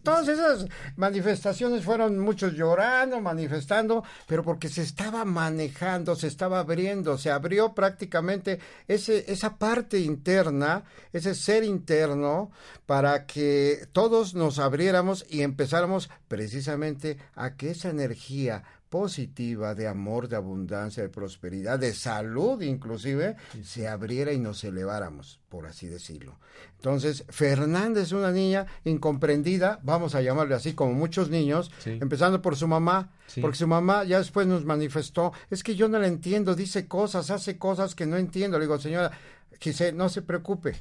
[0.04, 7.18] todas esas manifestaciones fueron muchos llorando, manifestando, pero porque se estaba manejando, se estaba abriendo,
[7.18, 8.60] se abrió prácticamente
[8.90, 10.84] ese, esa parte interna,
[11.14, 12.52] ese ser interno,
[12.86, 18.64] para que todos nos abriéramos y empezáramos precisamente a que esa energía
[18.96, 25.42] positiva de amor, de abundancia, de prosperidad, de salud inclusive, se abriera y nos eleváramos,
[25.50, 26.40] por así decirlo.
[26.78, 32.56] Entonces, Fernanda es una niña incomprendida, vamos a llamarle así como muchos niños, empezando por
[32.56, 36.56] su mamá, porque su mamá ya después nos manifestó, es que yo no la entiendo,
[36.56, 38.58] dice cosas, hace cosas que no entiendo.
[38.58, 39.12] Le digo, señora,
[39.60, 40.74] quise, no se preocupe.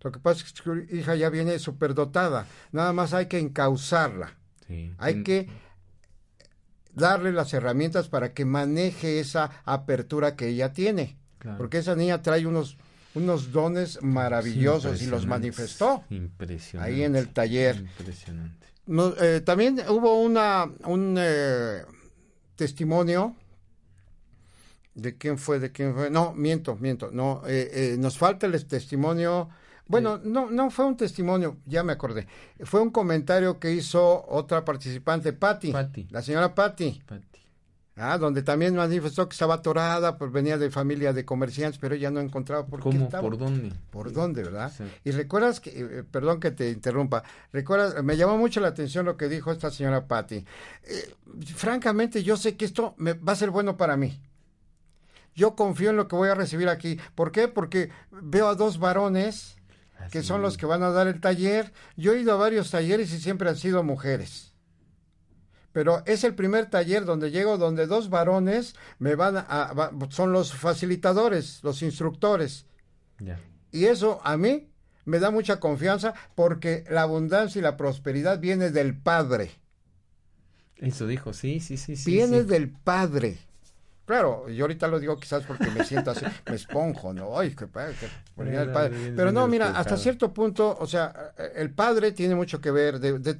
[0.00, 4.38] Lo que pasa es que su hija ya viene superdotada, nada más hay que encauzarla.
[4.96, 5.50] Hay que
[6.94, 11.16] darle las herramientas para que maneje esa apertura que ella tiene.
[11.58, 12.76] Porque esa niña trae unos,
[13.14, 16.04] unos dones maravillosos y los manifestó.
[16.10, 16.92] Impresionante.
[16.92, 17.76] Ahí en el taller.
[17.76, 18.66] Impresionante.
[19.20, 21.82] Eh, también hubo una, un eh,
[22.54, 23.34] testimonio
[24.94, 26.10] de quién fue, de quién fue.
[26.10, 27.10] No, miento, miento.
[27.10, 29.48] No, eh, nos falta el testimonio
[29.92, 32.26] bueno, no, no fue un testimonio, ya me acordé.
[32.60, 35.70] Fue un comentario que hizo otra participante, Patti.
[36.10, 37.02] La señora Patti.
[37.94, 42.10] Ah, donde también manifestó que estaba atorada, pues venía de familia de comerciantes, pero ella
[42.10, 43.10] no encontraba por ¿Cómo?
[43.10, 43.70] qué ¿Por dónde?
[43.90, 44.72] ¿Por dónde, verdad?
[45.04, 49.18] Y recuerdas que, eh, perdón que te interrumpa, recuerdas, me llamó mucho la atención lo
[49.18, 50.42] que dijo esta señora Patti.
[50.84, 51.14] Eh,
[51.54, 54.18] francamente, yo sé que esto me, va a ser bueno para mí.
[55.34, 56.98] Yo confío en lo que voy a recibir aquí.
[57.14, 57.46] ¿Por qué?
[57.46, 59.56] Porque veo a dos varones
[60.10, 61.72] que son los que van a dar el taller.
[61.96, 64.52] Yo he ido a varios talleres y siempre han sido mujeres.
[65.72, 70.52] Pero es el primer taller donde llego, donde dos varones me van a, son los
[70.52, 72.66] facilitadores, los instructores.
[73.70, 74.68] Y eso a mí
[75.04, 79.50] me da mucha confianza porque la abundancia y la prosperidad viene del Padre.
[80.76, 81.96] Eso dijo, sí, sí, sí.
[82.04, 83.38] Viene del Padre.
[84.04, 87.38] Claro, yo ahorita lo digo quizás porque me siento así, me esponjo, ¿no?
[87.38, 87.94] Ay, qué padre,
[88.36, 92.98] Pero no, mira, hasta cierto punto, o sea, el padre tiene mucho que ver.
[92.98, 93.34] De, de,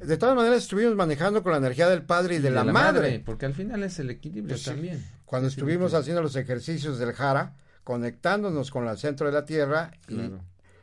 [0.00, 3.22] de, todas maneras, estuvimos manejando con la energía del padre y, de, la, madre.
[3.24, 5.04] Porque al final es el equilibrio pues también.
[5.24, 10.30] Cuando estuvimos haciendo los ejercicios del Jara, conectándonos con el centro de la Tierra y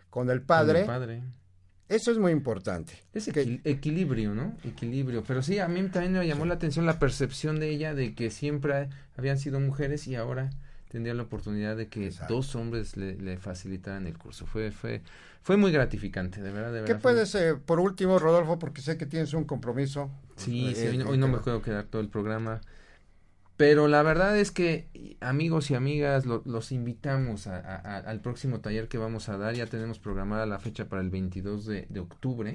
[0.10, 0.86] con el padre.
[0.86, 1.24] Con el padre
[1.90, 2.94] eso es muy importante.
[3.14, 4.56] Es equilibrio, ¿no?
[4.64, 5.24] Equilibrio.
[5.28, 8.30] Pero sí, a mí también me llamó la atención la percepción de ella de que
[8.30, 10.52] siempre habían sido mujeres y ahora
[10.90, 14.46] tendría la oportunidad de que dos hombres le, facilitaran el curso.
[14.46, 15.02] Fue, fue,
[15.42, 16.74] fue muy gratificante, de verdad.
[16.74, 20.12] De ¿Qué puedes, por último, Rodolfo, porque sé que tienes un compromiso?
[20.36, 22.62] Sí, sí hoy, no me puedo quedar todo el programa.
[23.60, 29.28] Pero la verdad es que, amigos y amigas, los invitamos al próximo taller que vamos
[29.28, 29.54] a dar.
[29.54, 32.54] Ya tenemos programada la fecha para el 22 de, octubre.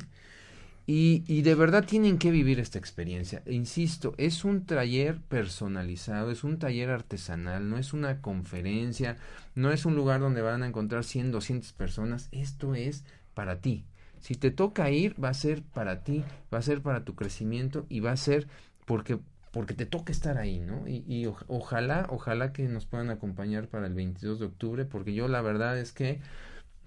[0.87, 3.43] Y, y, de verdad tienen que vivir esta experiencia.
[3.45, 9.19] E insisto, es un taller personalizado, es un taller artesanal, no es una conferencia,
[9.55, 12.31] no es un lugar donde van a encontrar 100, 200 personas.
[12.33, 13.85] Esto es para ti.
[14.21, 17.85] Si te toca ir, va a ser para ti, va a ser para tu crecimiento
[17.91, 18.49] y va a ser
[18.87, 19.19] porque
[19.55, 20.83] porque te toca estar ahí, ¿no?
[20.89, 25.43] Y, ojalá, ojalá que nos puedan acompañar para el 22 de octubre, porque yo la
[25.43, 26.21] verdad es que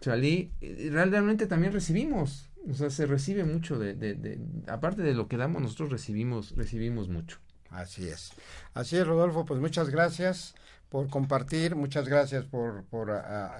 [0.02, 0.52] salí,
[0.92, 5.38] realmente también recibimos, o sea, se recibe mucho de, de, de, aparte de lo que
[5.38, 7.40] damos, nosotros recibimos, recibimos mucho.
[7.70, 8.34] Así es.
[8.74, 10.54] Así es, Rodolfo, pues muchas gracias
[10.90, 13.10] por compartir, muchas gracias por, por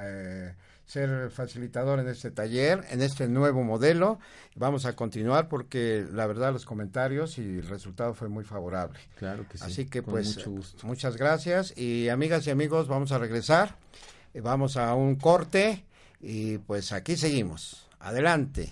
[0.02, 0.54] eh,
[0.88, 4.20] ser facilitador en este taller, en este nuevo modelo.
[4.56, 8.98] Vamos a continuar porque la verdad los comentarios y el resultado fue muy favorable.
[9.18, 9.64] Claro que sí.
[9.66, 10.48] Así que pues
[10.84, 13.76] muchas gracias y amigas y amigos, vamos a regresar.
[14.34, 15.84] Vamos a un corte
[16.22, 17.88] y pues aquí seguimos.
[18.00, 18.72] Adelante.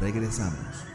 [0.00, 0.86] Regresamos.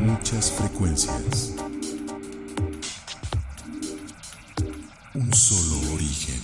[0.00, 1.54] Muchas frecuencias.
[5.14, 6.43] Un solo origen.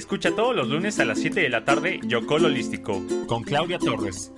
[0.00, 4.32] Escucha todos los lunes a las 7 de la tarde Yocol Holístico con Claudia Torres.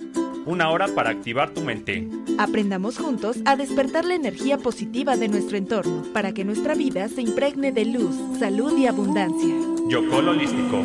[0.45, 2.05] Una hora para activar tu mente.
[2.37, 7.21] Aprendamos juntos a despertar la energía positiva de nuestro entorno para que nuestra vida se
[7.21, 9.55] impregne de luz, salud y abundancia.
[9.87, 10.83] Yocol Holístico.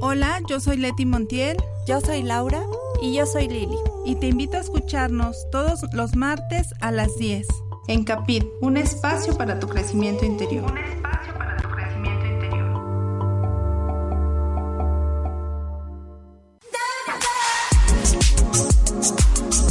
[0.00, 1.58] Hola, yo soy Leti Montiel.
[1.86, 2.60] Yo soy Laura.
[3.00, 3.78] Y yo soy Lili.
[4.04, 7.46] Y te invito a escucharnos todos los martes a las 10
[7.88, 10.70] en Capit, un espacio para tu crecimiento interior.
[10.70, 12.56] Un espacio para tu crecimiento interior.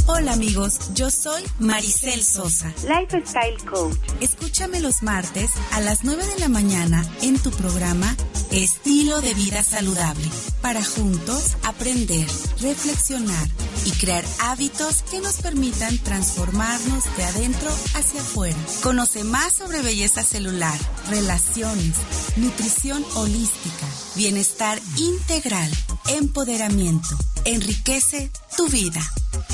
[0.06, 3.96] Hola amigos, yo soy Maricel Sosa, Lifestyle Coach.
[4.20, 8.16] Escúchame los martes a las 9 de la mañana en tu programa
[8.50, 10.24] Estilo de Vida Saludable,
[10.66, 12.26] para juntos aprender,
[12.60, 13.48] reflexionar
[13.84, 18.56] y crear hábitos que nos permitan transformarnos de adentro hacia afuera.
[18.82, 20.76] Conoce más sobre belleza celular,
[21.08, 21.94] relaciones,
[22.34, 25.70] nutrición holística, bienestar integral,
[26.08, 27.16] empoderamiento.
[27.44, 29.08] Enriquece tu vida,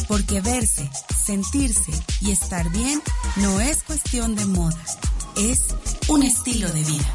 [0.09, 0.89] porque verse,
[1.27, 3.03] sentirse y estar bien
[3.37, 4.83] no es cuestión de moda,
[5.37, 5.75] es
[6.09, 7.15] un estilo de vida.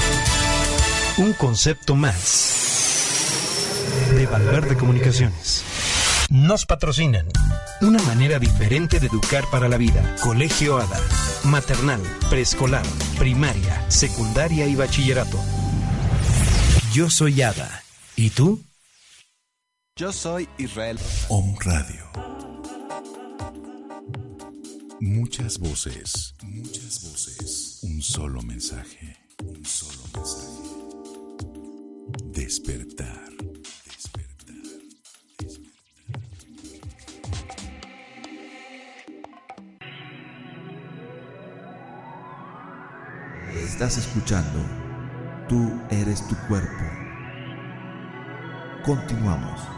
[1.17, 2.61] Un concepto más
[4.15, 5.63] de Valverde Comunicaciones.
[6.29, 7.27] Nos patrocinan.
[7.81, 10.15] Una manera diferente de educar para la vida.
[10.21, 10.99] Colegio ADA.
[11.43, 12.85] Maternal, preescolar,
[13.17, 15.37] primaria, secundaria y bachillerato.
[16.93, 17.83] Yo soy Ada.
[18.15, 18.63] ¿Y tú?
[19.97, 20.97] Yo soy Israel.
[21.27, 22.05] Om Radio.
[25.01, 26.35] Muchas voces.
[26.43, 27.79] Muchas voces.
[27.83, 29.17] Un solo mensaje.
[29.39, 30.60] Un solo mensaje.
[32.33, 33.29] Despertar.
[33.85, 34.55] Despertar.
[43.53, 44.81] Estás escuchando
[45.51, 46.85] Tú eres tu cuerpo.
[48.85, 49.70] Continuamos.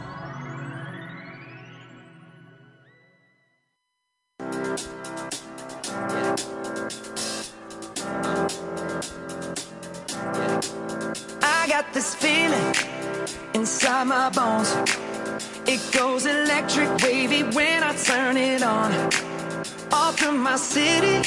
[20.53, 21.17] My city,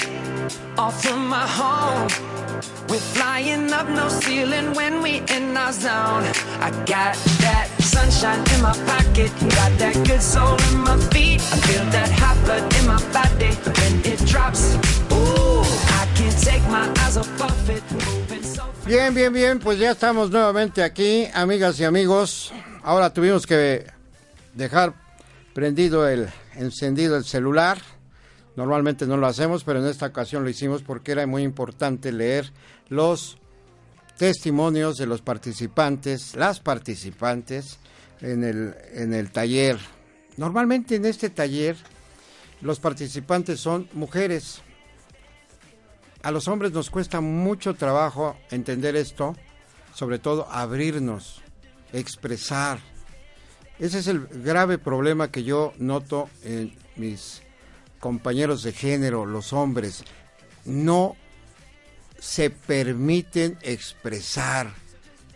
[0.79, 2.07] off from my home.
[2.89, 6.25] We're flying up no ceiling when we in our zone.
[6.67, 11.41] I got that sunshine in my pocket, got that good soul in my feet.
[11.55, 14.77] I feel that hot blood in my body when it drops.
[15.11, 15.67] Ooh,
[16.01, 17.83] I can't take my eyes off of it.
[17.91, 22.53] Moving so Bien, bien, bien, pues ya estamos nuevamente aquí, amigas y amigos.
[22.85, 23.91] Ahora tuvimos que
[24.55, 24.95] dejar
[25.53, 27.96] prendido el encendido el celular.
[28.57, 32.53] Normalmente no lo hacemos, pero en esta ocasión lo hicimos porque era muy importante leer
[32.89, 33.37] los
[34.17, 37.79] testimonios de los participantes, las participantes
[38.23, 39.79] en el, en el taller.
[40.39, 41.77] Normalmente en este taller
[42.63, 44.63] los participantes son mujeres.
[46.23, 49.37] A los hombres nos cuesta mucho trabajo entender esto,
[49.95, 51.43] sobre todo abrirnos,
[51.93, 52.79] expresar.
[53.79, 57.43] Ese es el grave problema que yo noto en mis
[58.01, 60.05] compañeros de género, los hombres.
[60.65, 61.17] No
[62.19, 64.73] se permiten expresar.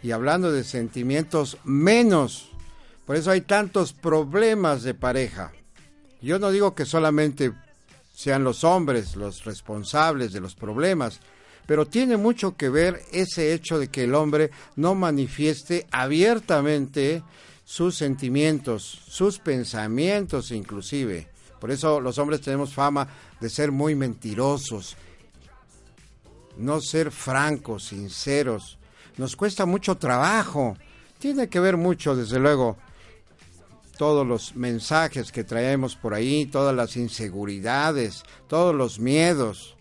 [0.03, 2.51] Y hablando de sentimientos, menos.
[3.07, 5.53] Por eso hay tantos problemas de pareja.
[6.23, 7.53] Yo no digo que solamente
[8.15, 11.21] sean los hombres los responsables de los problemas,
[11.65, 17.23] pero tiene mucho que ver ese hecho de que el hombre no manifieste abiertamente
[17.65, 21.30] sus sentimientos, sus pensamientos inclusive.
[21.61, 23.07] Por eso los hombres tenemos fama
[23.39, 24.97] de ser muy mentirosos,
[26.57, 28.79] no ser francos, sinceros.
[29.19, 30.77] Nos cuesta mucho trabajo.
[31.19, 32.79] Tiene que ver mucho, desde luego,
[33.99, 39.77] todos los mensajes que traemos por ahí, todas las inseguridades, todos los miedos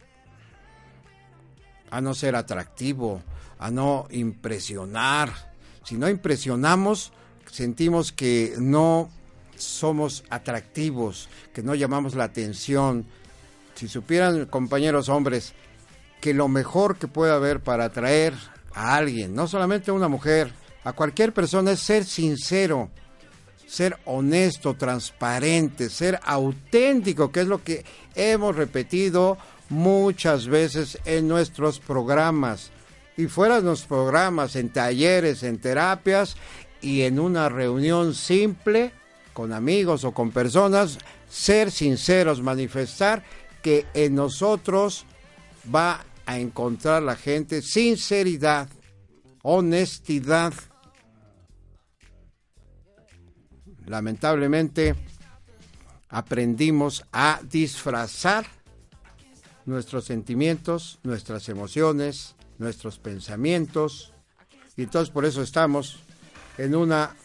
[1.91, 3.21] a no ser atractivo,
[3.57, 5.53] a no impresionar.
[5.83, 7.13] Si no impresionamos,
[7.49, 9.09] sentimos que no
[9.59, 13.05] somos atractivos, que no llamamos la atención.
[13.75, 15.53] Si supieran, compañeros hombres,
[16.21, 18.33] que lo mejor que puede haber para atraer
[18.73, 20.51] a alguien, no solamente a una mujer,
[20.83, 22.89] a cualquier persona, es ser sincero,
[23.67, 27.85] ser honesto, transparente, ser auténtico, que es lo que
[28.15, 29.37] hemos repetido
[29.69, 32.71] muchas veces en nuestros programas.
[33.15, 36.35] Y fuera de los programas, en talleres, en terapias
[36.81, 38.91] y en una reunión simple
[39.39, 40.97] con amigos o con personas,
[41.29, 43.23] ser sinceros, manifestar
[43.63, 45.05] que en nosotros
[45.73, 48.67] va a encontrar la gente sinceridad,
[49.41, 50.51] honestidad.
[53.85, 54.93] Lamentablemente
[56.09, 58.45] aprendimos a disfrazar
[59.65, 64.11] nuestros sentimientos, nuestras emociones, nuestros pensamientos,
[64.75, 65.99] y entonces por eso estamos
[66.57, 67.15] en una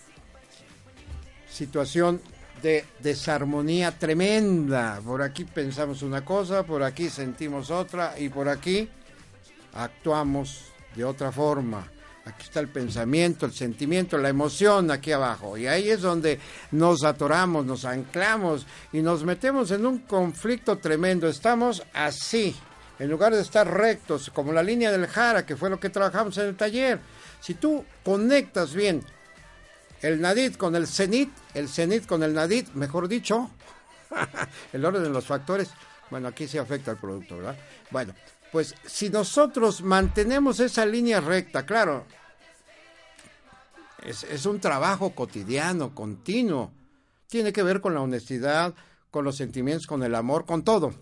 [1.54, 2.20] situación
[2.62, 5.00] de desarmonía tremenda.
[5.04, 8.88] Por aquí pensamos una cosa, por aquí sentimos otra y por aquí
[9.74, 11.90] actuamos de otra forma.
[12.26, 15.58] Aquí está el pensamiento, el sentimiento, la emoción aquí abajo.
[15.58, 16.40] Y ahí es donde
[16.70, 21.28] nos atoramos, nos anclamos y nos metemos en un conflicto tremendo.
[21.28, 22.56] Estamos así,
[22.98, 26.38] en lugar de estar rectos, como la línea del Jara, que fue lo que trabajamos
[26.38, 26.98] en el taller.
[27.40, 29.02] Si tú conectas bien
[30.04, 33.50] el Nadit con el Cenit, el Cenit con el Nadit, mejor dicho,
[34.74, 35.70] el orden de los factores,
[36.10, 37.56] bueno, aquí se afecta al producto, ¿verdad?
[37.90, 38.14] Bueno,
[38.52, 42.04] pues si nosotros mantenemos esa línea recta, claro,
[44.02, 46.70] es, es un trabajo cotidiano, continuo,
[47.26, 48.74] tiene que ver con la honestidad,
[49.10, 50.92] con los sentimientos, con el amor, con todo.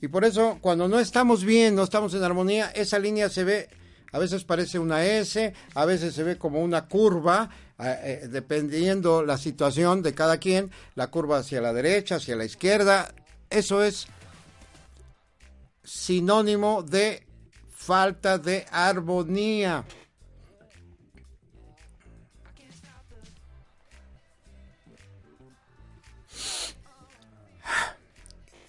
[0.00, 3.68] Y por eso, cuando no estamos bien, no estamos en armonía, esa línea se ve,
[4.16, 9.22] a veces parece una S, a veces se ve como una curva, eh, eh, dependiendo
[9.22, 13.12] la situación de cada quien, la curva hacia la derecha, hacia la izquierda,
[13.50, 14.06] eso es
[15.84, 17.26] sinónimo de
[17.70, 19.84] falta de armonía.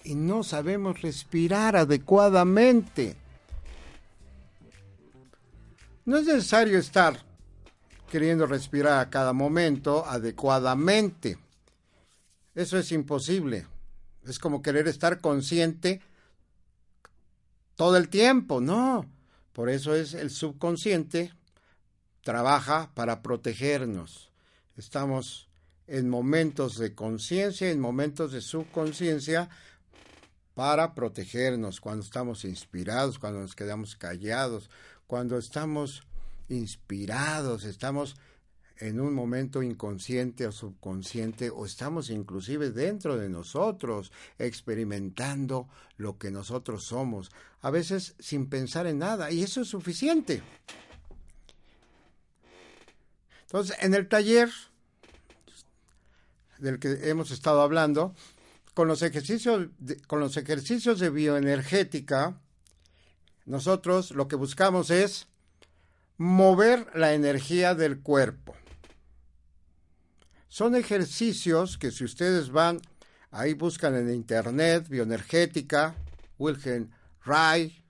[0.04, 3.16] Y no sabemos respirar adecuadamente.
[6.08, 7.22] No es necesario estar
[8.10, 11.36] queriendo respirar a cada momento adecuadamente.
[12.54, 13.66] Eso es imposible.
[14.24, 16.00] Es como querer estar consciente
[17.74, 19.04] todo el tiempo, no.
[19.52, 21.34] Por eso es el subconsciente
[22.22, 24.30] trabaja para protegernos.
[24.78, 25.50] Estamos
[25.86, 29.50] en momentos de conciencia, en momentos de subconsciencia
[30.54, 34.70] para protegernos, cuando estamos inspirados, cuando nos quedamos callados,
[35.08, 36.04] cuando estamos
[36.50, 38.16] inspirados, estamos
[38.76, 46.30] en un momento inconsciente o subconsciente o estamos inclusive dentro de nosotros experimentando lo que
[46.30, 47.32] nosotros somos,
[47.62, 50.42] a veces sin pensar en nada y eso es suficiente.
[53.46, 54.50] Entonces, en el taller
[56.58, 58.14] del que hemos estado hablando,
[58.74, 62.38] con los ejercicios de, con los ejercicios de bioenergética,
[63.48, 65.26] nosotros lo que buscamos es
[66.18, 68.54] mover la energía del cuerpo.
[70.48, 72.80] Son ejercicios que si ustedes van,
[73.30, 75.94] ahí buscan en internet, bioenergética,
[76.38, 76.90] Wilhelm
[77.24, 77.82] Reich,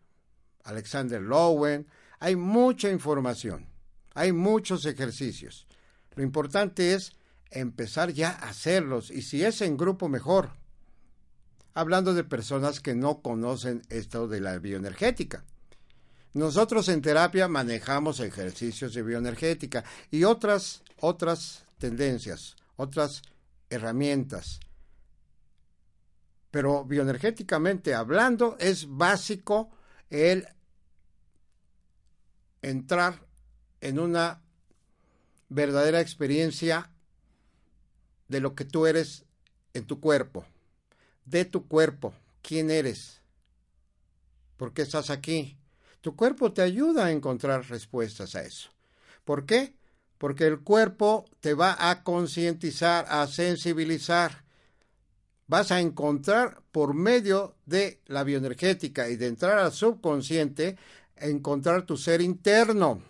[0.63, 1.89] Alexander Lowen,
[2.21, 3.67] hay mucha información,
[4.15, 5.67] hay muchos ejercicios.
[6.15, 7.13] Lo importante es
[7.51, 10.51] empezar ya a hacerlos y si es en grupo mejor.
[11.79, 15.45] Hablando de personas que no conocen esto de la bioenergética.
[16.33, 23.23] Nosotros en terapia manejamos ejercicios de bioenergética y otras, otras tendencias, otras
[23.71, 24.59] herramientas.
[26.51, 29.71] Pero bioenergéticamente hablando es básico
[30.11, 30.49] el
[32.61, 33.25] entrar
[33.81, 34.43] en una
[35.49, 36.91] verdadera experiencia
[38.27, 39.27] de lo que tú eres
[39.75, 40.45] en tu cuerpo,
[41.31, 43.21] de tu cuerpo, quién eres,
[44.57, 45.57] por qué estás aquí,
[46.01, 48.71] tu cuerpo te ayuda a encontrar respuestas a eso.
[49.25, 49.75] ¿Por qué?
[50.17, 54.45] Porque el cuerpo te va a concientizar, a sensibilizar.
[55.47, 60.77] vas a encontrar por medio de la bioenergética y de entrar al subconsciente,
[61.17, 63.03] encontrar tu ser interno.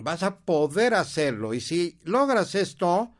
[0.00, 3.12] Vas a poder hacerlo y si logras esto,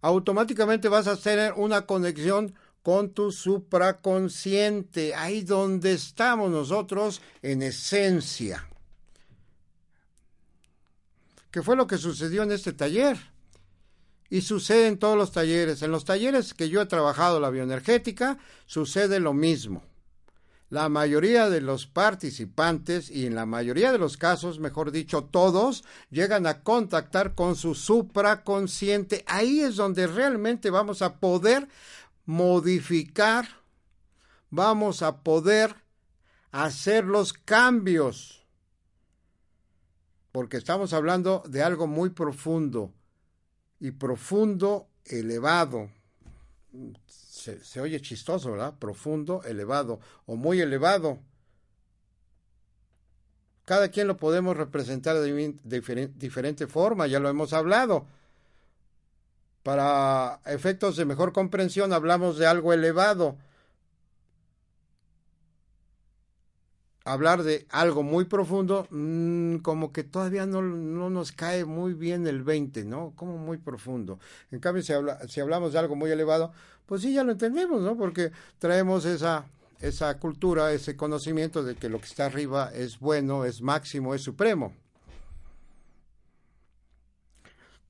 [0.00, 8.66] automáticamente vas a tener una conexión con tu supraconsciente, ahí donde estamos nosotros en esencia.
[11.50, 13.18] ¿Qué fue lo que sucedió en este taller?
[14.28, 15.82] Y sucede en todos los talleres.
[15.82, 19.82] En los talleres que yo he trabajado la bioenergética, sucede lo mismo.
[20.68, 25.82] La mayoría de los participantes, y en la mayoría de los casos, mejor dicho, todos,
[26.10, 29.24] llegan a contactar con su supraconsciente.
[29.26, 31.66] Ahí es donde realmente vamos a poder
[32.26, 33.48] modificar,
[34.50, 35.74] vamos a poder
[36.52, 38.46] hacer los cambios.
[40.32, 42.92] Porque estamos hablando de algo muy profundo
[43.80, 45.90] y profundo, elevado.
[47.06, 48.78] Se, oye chistoso, ¿verdad?
[48.78, 51.18] Profundo, elevado o muy elevado.
[53.64, 58.06] Cada quien lo podemos representar de, diferente forma, ya lo hemos hablado.
[59.62, 63.36] Para efectos de mejor comprensión hablamos de algo elevado.
[67.04, 72.42] Hablar de algo muy profundo, mm, como que todavía no, nos cae muy bien el
[72.42, 73.12] 20, ¿no?
[73.16, 74.18] Como muy profundo.
[74.50, 76.52] En cambio, si, habla, si hablamos de algo muy elevado,
[76.86, 77.96] pues sí, ya lo entendemos, ¿no?
[77.96, 79.46] Porque traemos esa,
[79.80, 84.22] esa cultura, ese conocimiento de que lo que está arriba es bueno, es máximo, es
[84.22, 84.72] supremo.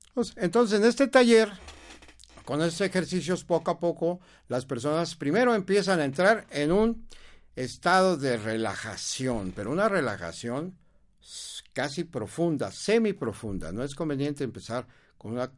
[0.35, 1.51] entonces, en este taller,
[2.45, 7.07] con estos ejercicios, poco a poco, las personas primero empiezan a entrar en un
[7.55, 10.75] estado de relajación, pero una relajación
[11.73, 13.71] casi profunda, semi profunda.
[13.71, 14.87] No es conveniente empezar
[15.17, 15.51] con una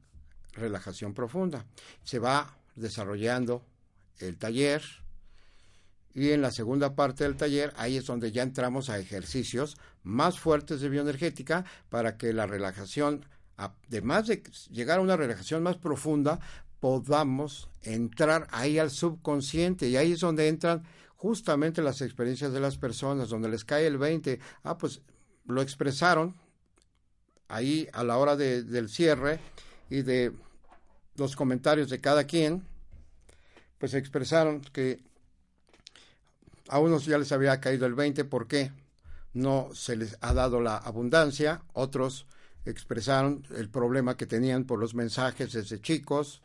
[0.53, 1.65] relajación profunda.
[2.03, 3.65] Se va desarrollando
[4.19, 4.83] el taller
[6.13, 10.39] y en la segunda parte del taller ahí es donde ya entramos a ejercicios más
[10.39, 13.25] fuertes de bioenergética para que la relajación
[13.57, 16.39] además de llegar a una relajación más profunda,
[16.79, 19.87] podamos entrar ahí al subconsciente.
[19.87, 20.83] Y ahí es donde entran
[21.15, 25.01] justamente las experiencias de las personas, donde les cae el 20, ah, pues
[25.45, 26.35] lo expresaron
[27.47, 29.39] ahí a la hora del cierre
[29.89, 30.33] y de
[31.15, 32.65] los comentarios de cada quien,
[33.77, 34.99] pues expresaron que
[36.67, 38.71] a unos ya les había caído el 20, ¿por qué?
[39.33, 42.27] No se les ha dado la abundancia, otros
[42.65, 46.41] expresaron el problema que tenían por los mensajes desde chicos,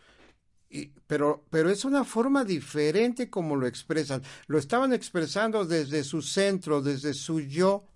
[0.70, 4.22] y, pero, pero es una forma diferente como lo expresan.
[4.46, 7.86] Lo estaban expresando desde su centro, desde su yo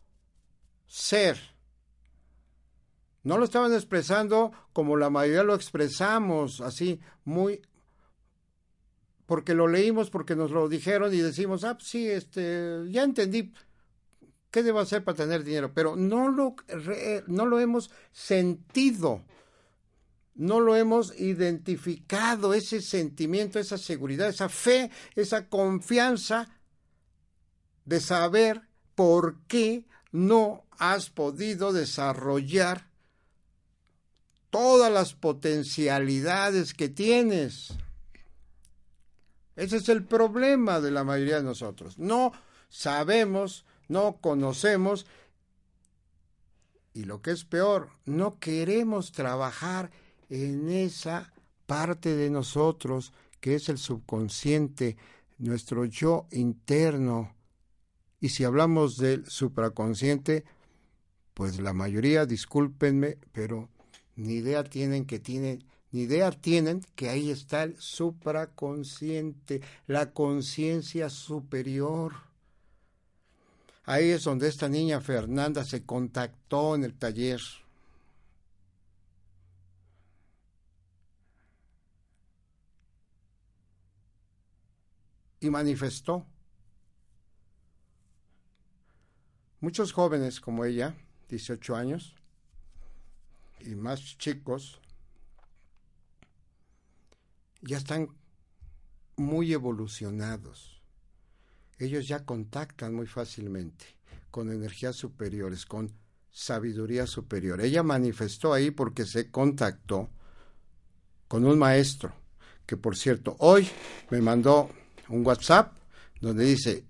[0.87, 1.39] ser.
[3.25, 7.61] No lo estaban expresando como la mayoría lo expresamos, así, muy
[9.27, 13.53] porque lo leímos, porque nos lo dijeron y decimos, ah, sí, este, ya entendí
[14.53, 15.72] ¿Qué debo hacer para tener dinero?
[15.72, 16.55] Pero no lo,
[17.26, 19.24] no lo hemos sentido,
[20.34, 26.50] no lo hemos identificado, ese sentimiento, esa seguridad, esa fe, esa confianza
[27.86, 32.90] de saber por qué no has podido desarrollar
[34.50, 37.72] todas las potencialidades que tienes.
[39.57, 41.98] Ese es el problema de la mayoría de nosotros.
[41.98, 42.32] No
[42.68, 45.07] sabemos no conocemos
[46.95, 49.90] y lo que es peor, no queremos trabajar
[50.28, 51.32] en esa
[51.66, 54.97] parte de nosotros que es el subconsciente,
[55.38, 57.34] nuestro yo interno.
[58.20, 60.45] Y si hablamos del supraconsciente,
[61.34, 63.68] pues la mayoría, discúlpenme, pero
[64.14, 71.09] ni idea tienen que tienen, ni idea tienen que ahí está el supraconsciente, la conciencia
[71.11, 72.12] superior.
[73.85, 77.41] Ahí es donde esta niña Fernanda se contactó en el taller.
[85.41, 86.24] Y manifestó.
[89.61, 90.95] Muchos jóvenes como ella,
[91.28, 92.14] 18 años,
[93.61, 94.80] y más chicos,
[97.61, 98.09] ya están
[99.16, 100.82] muy evolucionados
[101.79, 103.85] ellos ya contactan muy fácilmente
[104.31, 105.93] con energías superiores, con
[106.31, 107.61] sabiduría superior.
[107.61, 110.09] Ella manifestó ahí porque se contactó
[111.29, 112.12] con un maestro,
[112.66, 113.68] que por cierto, hoy
[114.11, 114.70] me mandó
[115.09, 115.73] un WhatsApp
[116.20, 116.85] donde dice,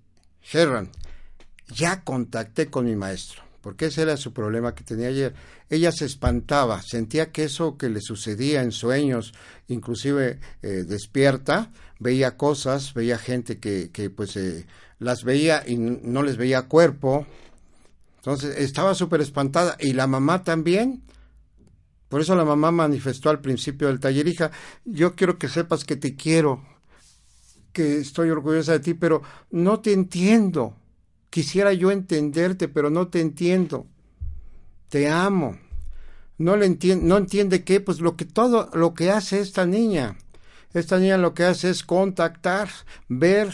[0.51, 0.89] Herran,
[1.67, 3.43] ya contacté con mi maestro.
[3.63, 5.33] Porque ese era su problema que tenía ayer.
[5.69, 9.33] Ella se espantaba, sentía que eso que le sucedía en sueños,
[9.69, 14.67] inclusive eh, despierta, veía cosas, veía gente que, que pues eh,
[14.99, 17.25] las veía y no les veía cuerpo.
[18.17, 21.01] Entonces estaba súper espantada y la mamá también.
[22.09, 24.51] Por eso la mamá manifestó al principio del taller, hija,
[24.83, 26.61] yo quiero que sepas que te quiero,
[27.71, 30.75] que estoy orgullosa de ti, pero no te entiendo.
[31.33, 33.87] Quisiera yo entenderte, pero no te entiendo.
[34.87, 35.57] Te amo.
[36.37, 40.15] No le entiende, no entiende qué, pues lo que todo lo que hace esta niña.
[40.75, 42.69] Esta niña lo que hace es contactar,
[43.09, 43.51] ver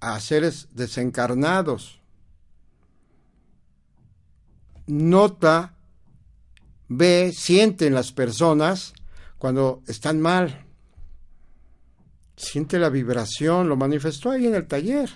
[0.00, 2.00] a seres desencarnados.
[4.88, 5.76] Nota,
[6.88, 8.92] ve, siente en las personas
[9.38, 10.65] cuando están mal.
[12.36, 15.08] Siente la vibración, lo manifestó ahí en el taller.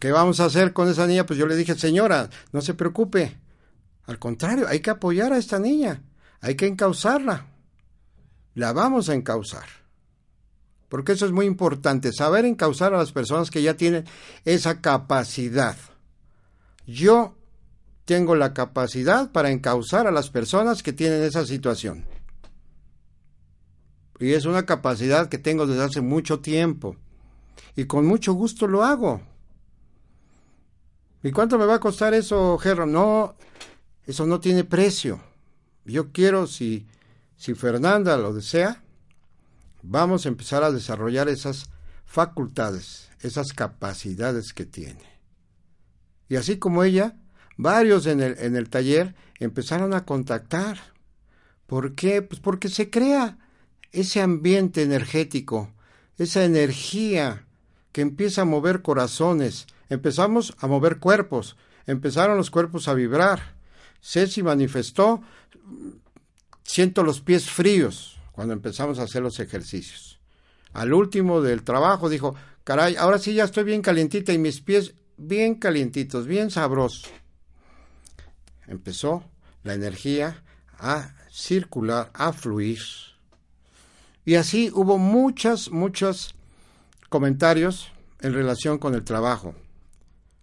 [0.00, 1.24] ¿Qué vamos a hacer con esa niña?
[1.24, 3.38] Pues yo le dije, señora, no se preocupe.
[4.06, 6.02] Al contrario, hay que apoyar a esta niña.
[6.40, 7.46] Hay que encauzarla.
[8.54, 9.64] La vamos a encauzar.
[10.88, 14.04] Porque eso es muy importante, saber encauzar a las personas que ya tienen
[14.44, 15.76] esa capacidad.
[16.86, 17.34] Yo
[18.04, 22.04] tengo la capacidad para encauzar a las personas que tienen esa situación.
[24.20, 26.96] Y es una capacidad que tengo desde hace mucho tiempo.
[27.76, 29.20] Y con mucho gusto lo hago.
[31.22, 32.86] ¿Y cuánto me va a costar eso, Gerro?
[32.86, 33.34] No,
[34.06, 35.20] eso no tiene precio.
[35.84, 36.86] Yo quiero, si,
[37.36, 38.82] si Fernanda lo desea,
[39.82, 41.70] vamos a empezar a desarrollar esas
[42.04, 45.02] facultades, esas capacidades que tiene.
[46.28, 47.16] Y así como ella,
[47.56, 50.78] varios en el, en el taller empezaron a contactar.
[51.66, 52.22] ¿Por qué?
[52.22, 53.38] Pues porque se crea
[53.94, 55.70] ese ambiente energético,
[56.18, 57.46] esa energía
[57.92, 59.66] que empieza a mover corazones.
[59.88, 63.54] Empezamos a mover cuerpos, empezaron los cuerpos a vibrar.
[64.00, 65.22] Ceci manifestó,
[66.62, 70.18] siento los pies fríos cuando empezamos a hacer los ejercicios.
[70.72, 72.34] Al último del trabajo dijo,
[72.64, 77.10] caray, ahora sí ya estoy bien calientita y mis pies bien calientitos, bien sabrosos
[78.66, 79.24] empezó
[79.62, 80.42] la energía
[80.78, 82.80] a circular, a fluir.
[84.24, 86.34] Y así hubo muchos, muchos
[87.08, 89.54] comentarios en relación con el trabajo.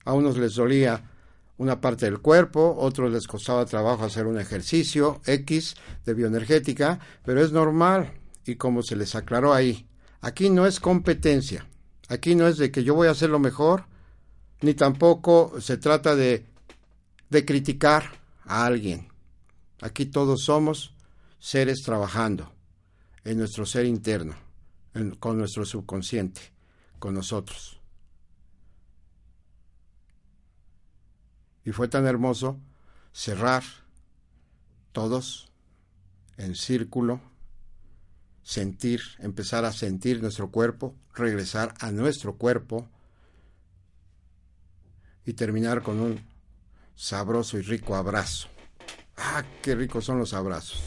[0.06, 1.10] A unos les dolía
[1.58, 5.76] una parte del cuerpo, otros les costaba trabajo hacer un ejercicio X
[6.06, 8.14] de bioenergética, pero es normal
[8.46, 9.88] y como se les aclaró ahí,
[10.22, 11.68] aquí no es competencia,
[12.10, 13.86] aquí no es de que yo voy a hacer lo mejor,
[14.62, 16.46] ni tampoco se trata de
[17.32, 18.12] de criticar
[18.46, 19.08] a alguien.
[19.80, 20.94] Aquí todos somos
[21.40, 22.52] seres trabajando
[23.24, 24.36] en nuestro ser interno,
[25.20, 26.42] con nuestro subconsciente,
[27.00, 27.80] con nosotros.
[31.64, 32.60] Y fue tan hermoso
[33.14, 33.64] cerrar
[34.92, 35.52] todos
[36.38, 37.22] en círculo,
[38.42, 42.88] sentir, empezar a sentir nuestro cuerpo, regresar a nuestro cuerpo
[45.26, 46.20] y terminar con un
[46.96, 48.48] sabroso y rico abrazo.
[49.18, 50.82] Ah, qué ricos son los abrazos.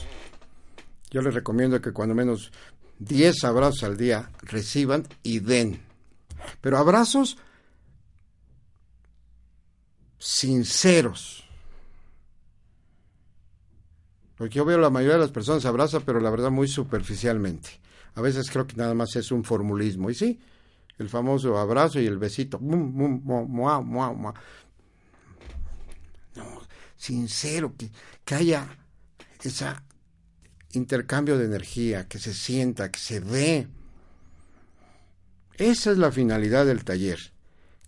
[1.15, 2.51] Yo les recomiendo que cuando menos
[2.99, 5.81] 10 abrazos al día reciban y den.
[6.61, 7.39] Pero abrazos
[10.19, 11.45] sinceros.
[14.37, 17.81] Porque yo veo la mayoría de las personas abraza, pero la verdad muy superficialmente.
[18.17, 20.11] A veces creo que nada más es un formulismo.
[20.11, 20.41] Y sí,
[20.99, 22.59] el famoso abrazo y el besito
[26.97, 27.89] sincero, que,
[28.25, 28.67] que haya
[29.41, 29.67] ese
[30.75, 33.69] intercambio de energía, que se sienta, que se ve.
[35.57, 37.33] Esa es la finalidad del taller,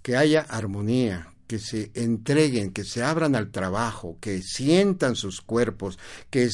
[0.03, 5.99] que haya armonía, que se entreguen, que se abran al trabajo, que sientan sus cuerpos,
[6.31, 6.49] que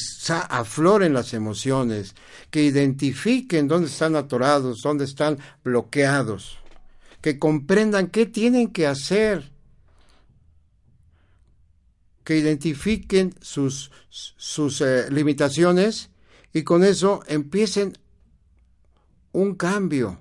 [0.49, 2.15] afloren las emociones,
[2.49, 6.59] que identifiquen dónde están atorados, dónde están bloqueados,
[7.21, 9.53] que comprendan qué tienen que hacer
[12.23, 16.09] que identifiquen sus, sus eh, limitaciones
[16.53, 17.93] y con eso empiecen
[19.31, 20.19] un cambio.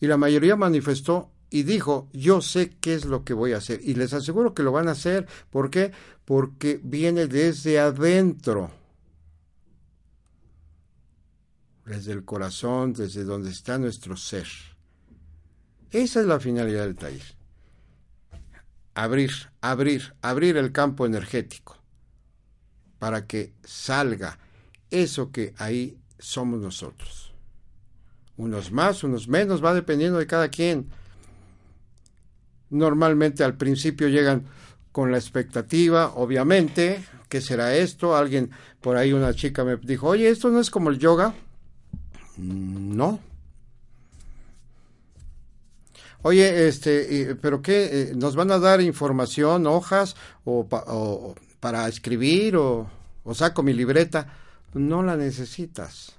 [0.00, 3.80] Y la mayoría manifestó y dijo, yo sé qué es lo que voy a hacer.
[3.82, 5.26] Y les aseguro que lo van a hacer.
[5.50, 5.92] ¿Por qué?
[6.24, 8.70] Porque viene desde adentro.
[11.84, 14.46] Desde el corazón, desde donde está nuestro ser.
[15.90, 17.44] Esa es la finalidad del taller
[18.94, 21.76] abrir, abrir, abrir el campo energético
[22.98, 24.38] para que salga
[25.02, 27.32] eso que ahí somos nosotros.
[28.36, 30.86] Unos más, unos menos, va dependiendo de cada quien.
[32.70, 34.44] Normalmente al principio llegan
[34.92, 38.16] con la expectativa, obviamente, ¿qué será esto?
[38.16, 41.34] Alguien, por ahí una chica me dijo, oye, ¿esto no es como el yoga?
[42.36, 43.20] Mm, no.
[46.22, 47.84] Oye, este, ¿pero qué?
[47.92, 52.88] Eh, ¿Nos van a dar información, hojas, o, para escribir, o,
[53.24, 54.43] o saco mi libreta?
[54.74, 56.14] No la necesitas.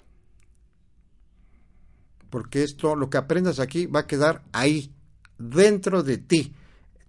[2.29, 4.91] Porque esto, lo que aprendas aquí, va a quedar ahí,
[5.37, 6.53] dentro de ti,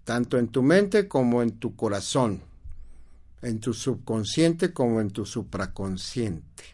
[0.04, 2.42] tanto en tu mente como en tu corazón,
[3.42, 6.64] en tu subconsciente como en tu supraconsciente.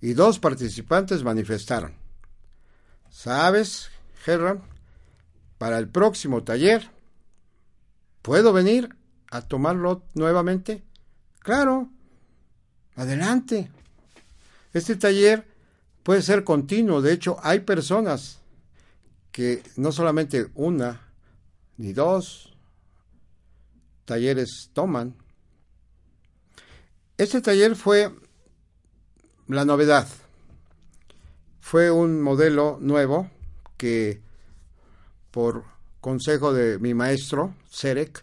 [0.00, 1.94] Y dos participantes manifestaron.
[3.10, 3.90] ¿Sabes,
[4.24, 4.62] Gerran?
[5.56, 6.90] Para el próximo taller,
[8.20, 8.94] ¿puedo venir
[9.30, 10.84] a tomarlo nuevamente?
[11.38, 11.90] Claro,
[12.96, 13.70] adelante.
[14.72, 15.46] Este taller
[16.02, 17.02] puede ser continuo.
[17.02, 18.40] De hecho, hay personas
[19.32, 21.00] que no solamente una
[21.76, 22.54] ni dos
[24.04, 25.14] talleres toman.
[27.16, 28.12] Este taller fue
[29.48, 30.08] la novedad
[31.64, 33.30] fue un modelo nuevo
[33.78, 34.20] que
[35.30, 35.64] por
[36.02, 38.22] consejo de mi maestro, Serek,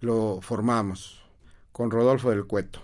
[0.00, 1.22] lo formamos
[1.70, 2.80] con Rodolfo del Cueto.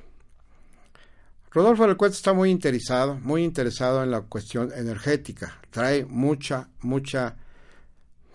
[1.51, 5.61] Rodolfo del Cueto está muy interesado, muy interesado en la cuestión energética.
[5.71, 7.37] Trae mucha, mucha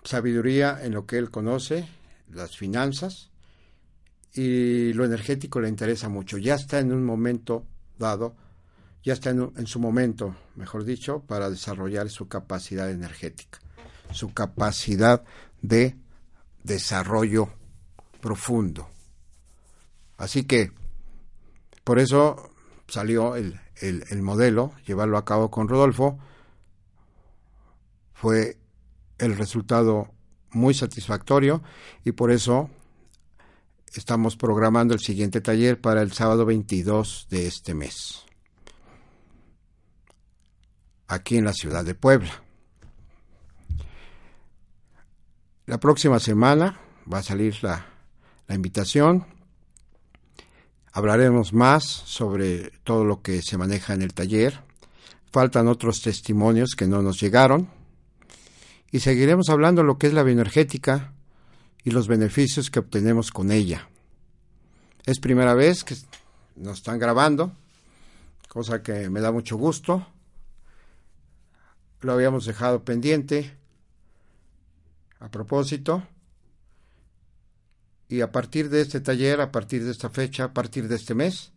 [0.03, 1.87] sabiduría en lo que él conoce,
[2.31, 3.29] las finanzas,
[4.33, 6.37] y lo energético le interesa mucho.
[6.37, 7.65] Ya está en un momento
[7.99, 8.35] dado
[9.03, 13.59] ya está en, su momento, mejor dicho, para desarrollar su capacidad energética,
[14.11, 15.23] su capacidad
[15.61, 15.97] de
[16.63, 17.49] desarrollo
[18.21, 18.87] profundo.
[20.17, 20.71] Así que,
[21.83, 22.49] por eso
[22.87, 26.19] salió el, el, modelo, llevarlo a cabo con Rodolfo,
[28.13, 28.57] fue
[29.17, 30.11] el resultado
[30.51, 31.63] muy satisfactorio
[32.03, 32.69] y por eso
[33.93, 38.25] estamos programando el siguiente taller para el sábado 22 de este mes
[41.07, 42.43] aquí en la ciudad de Puebla.
[45.65, 46.79] La próxima semana
[47.11, 47.85] va a salir la,
[48.49, 49.25] invitación.
[50.93, 54.61] Hablaremos más sobre todo lo que se maneja en el taller.
[55.31, 57.69] Faltan otros testimonios que no nos llegaron.
[58.91, 61.13] Y seguiremos hablando de lo que es la bioenergética
[61.83, 63.89] y los beneficios que obtenemos con ella.
[65.05, 65.95] Es primera vez que
[66.55, 67.51] nos están grabando,
[68.47, 70.05] cosa que me da mucho gusto
[72.03, 73.53] lo habíamos dejado pendiente
[75.19, 76.03] a propósito.
[78.09, 81.15] Y a partir de este taller, a partir de esta fecha, a partir de este
[81.15, 81.51] mes,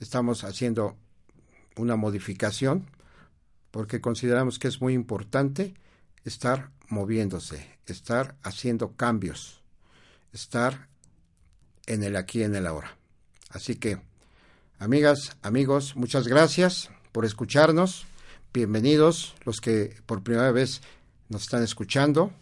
[0.00, 0.96] estamos haciendo
[1.76, 2.86] una modificación
[3.70, 5.74] porque consideramos que es muy importante
[6.24, 9.62] estar moviéndose, estar haciendo cambios,
[10.32, 10.86] estar
[11.86, 12.96] en el aquí, en el ahora.
[13.50, 14.00] Así que,
[14.78, 18.06] amigas, amigos, muchas gracias por escucharnos.
[18.52, 20.80] Bienvenidos los que por primera vez
[21.28, 22.32] nos están escuchando.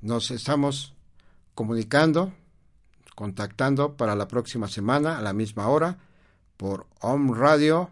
[0.00, 0.94] Nos estamos
[1.56, 2.32] comunicando,
[3.16, 5.98] contactando para la próxima semana a la misma hora
[6.56, 7.90] por Home Radio.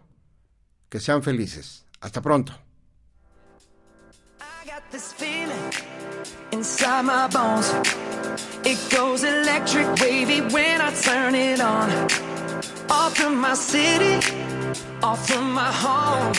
[0.87, 1.83] Que sean felices.
[1.99, 2.53] Hasta pronto.
[15.05, 16.33] off from my home.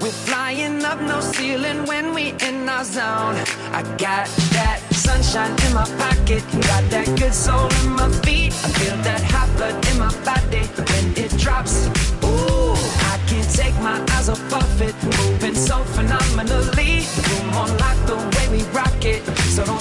[0.00, 3.36] We're flying up no ceiling when we in our zone.
[3.78, 4.26] I got
[4.56, 4.81] that
[5.12, 8.52] sunshine in my pocket, got that good soul in my feet.
[8.52, 11.86] I feel that hot blood in my body when it drops.
[12.24, 12.72] Ooh,
[13.12, 17.04] I can't take my eyes off of it, moving so phenomenally.
[17.28, 19.22] Room on lock the way we rock it,
[19.54, 19.80] so don't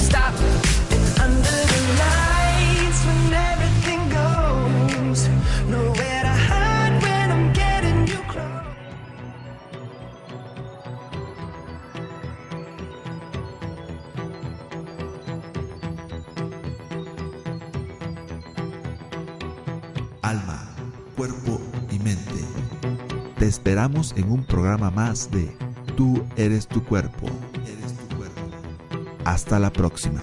[23.50, 23.62] stop.
[23.62, 25.50] esperamos en un programa más de
[25.96, 27.28] Tú eres tu cuerpo.
[29.24, 30.22] Hasta la próxima.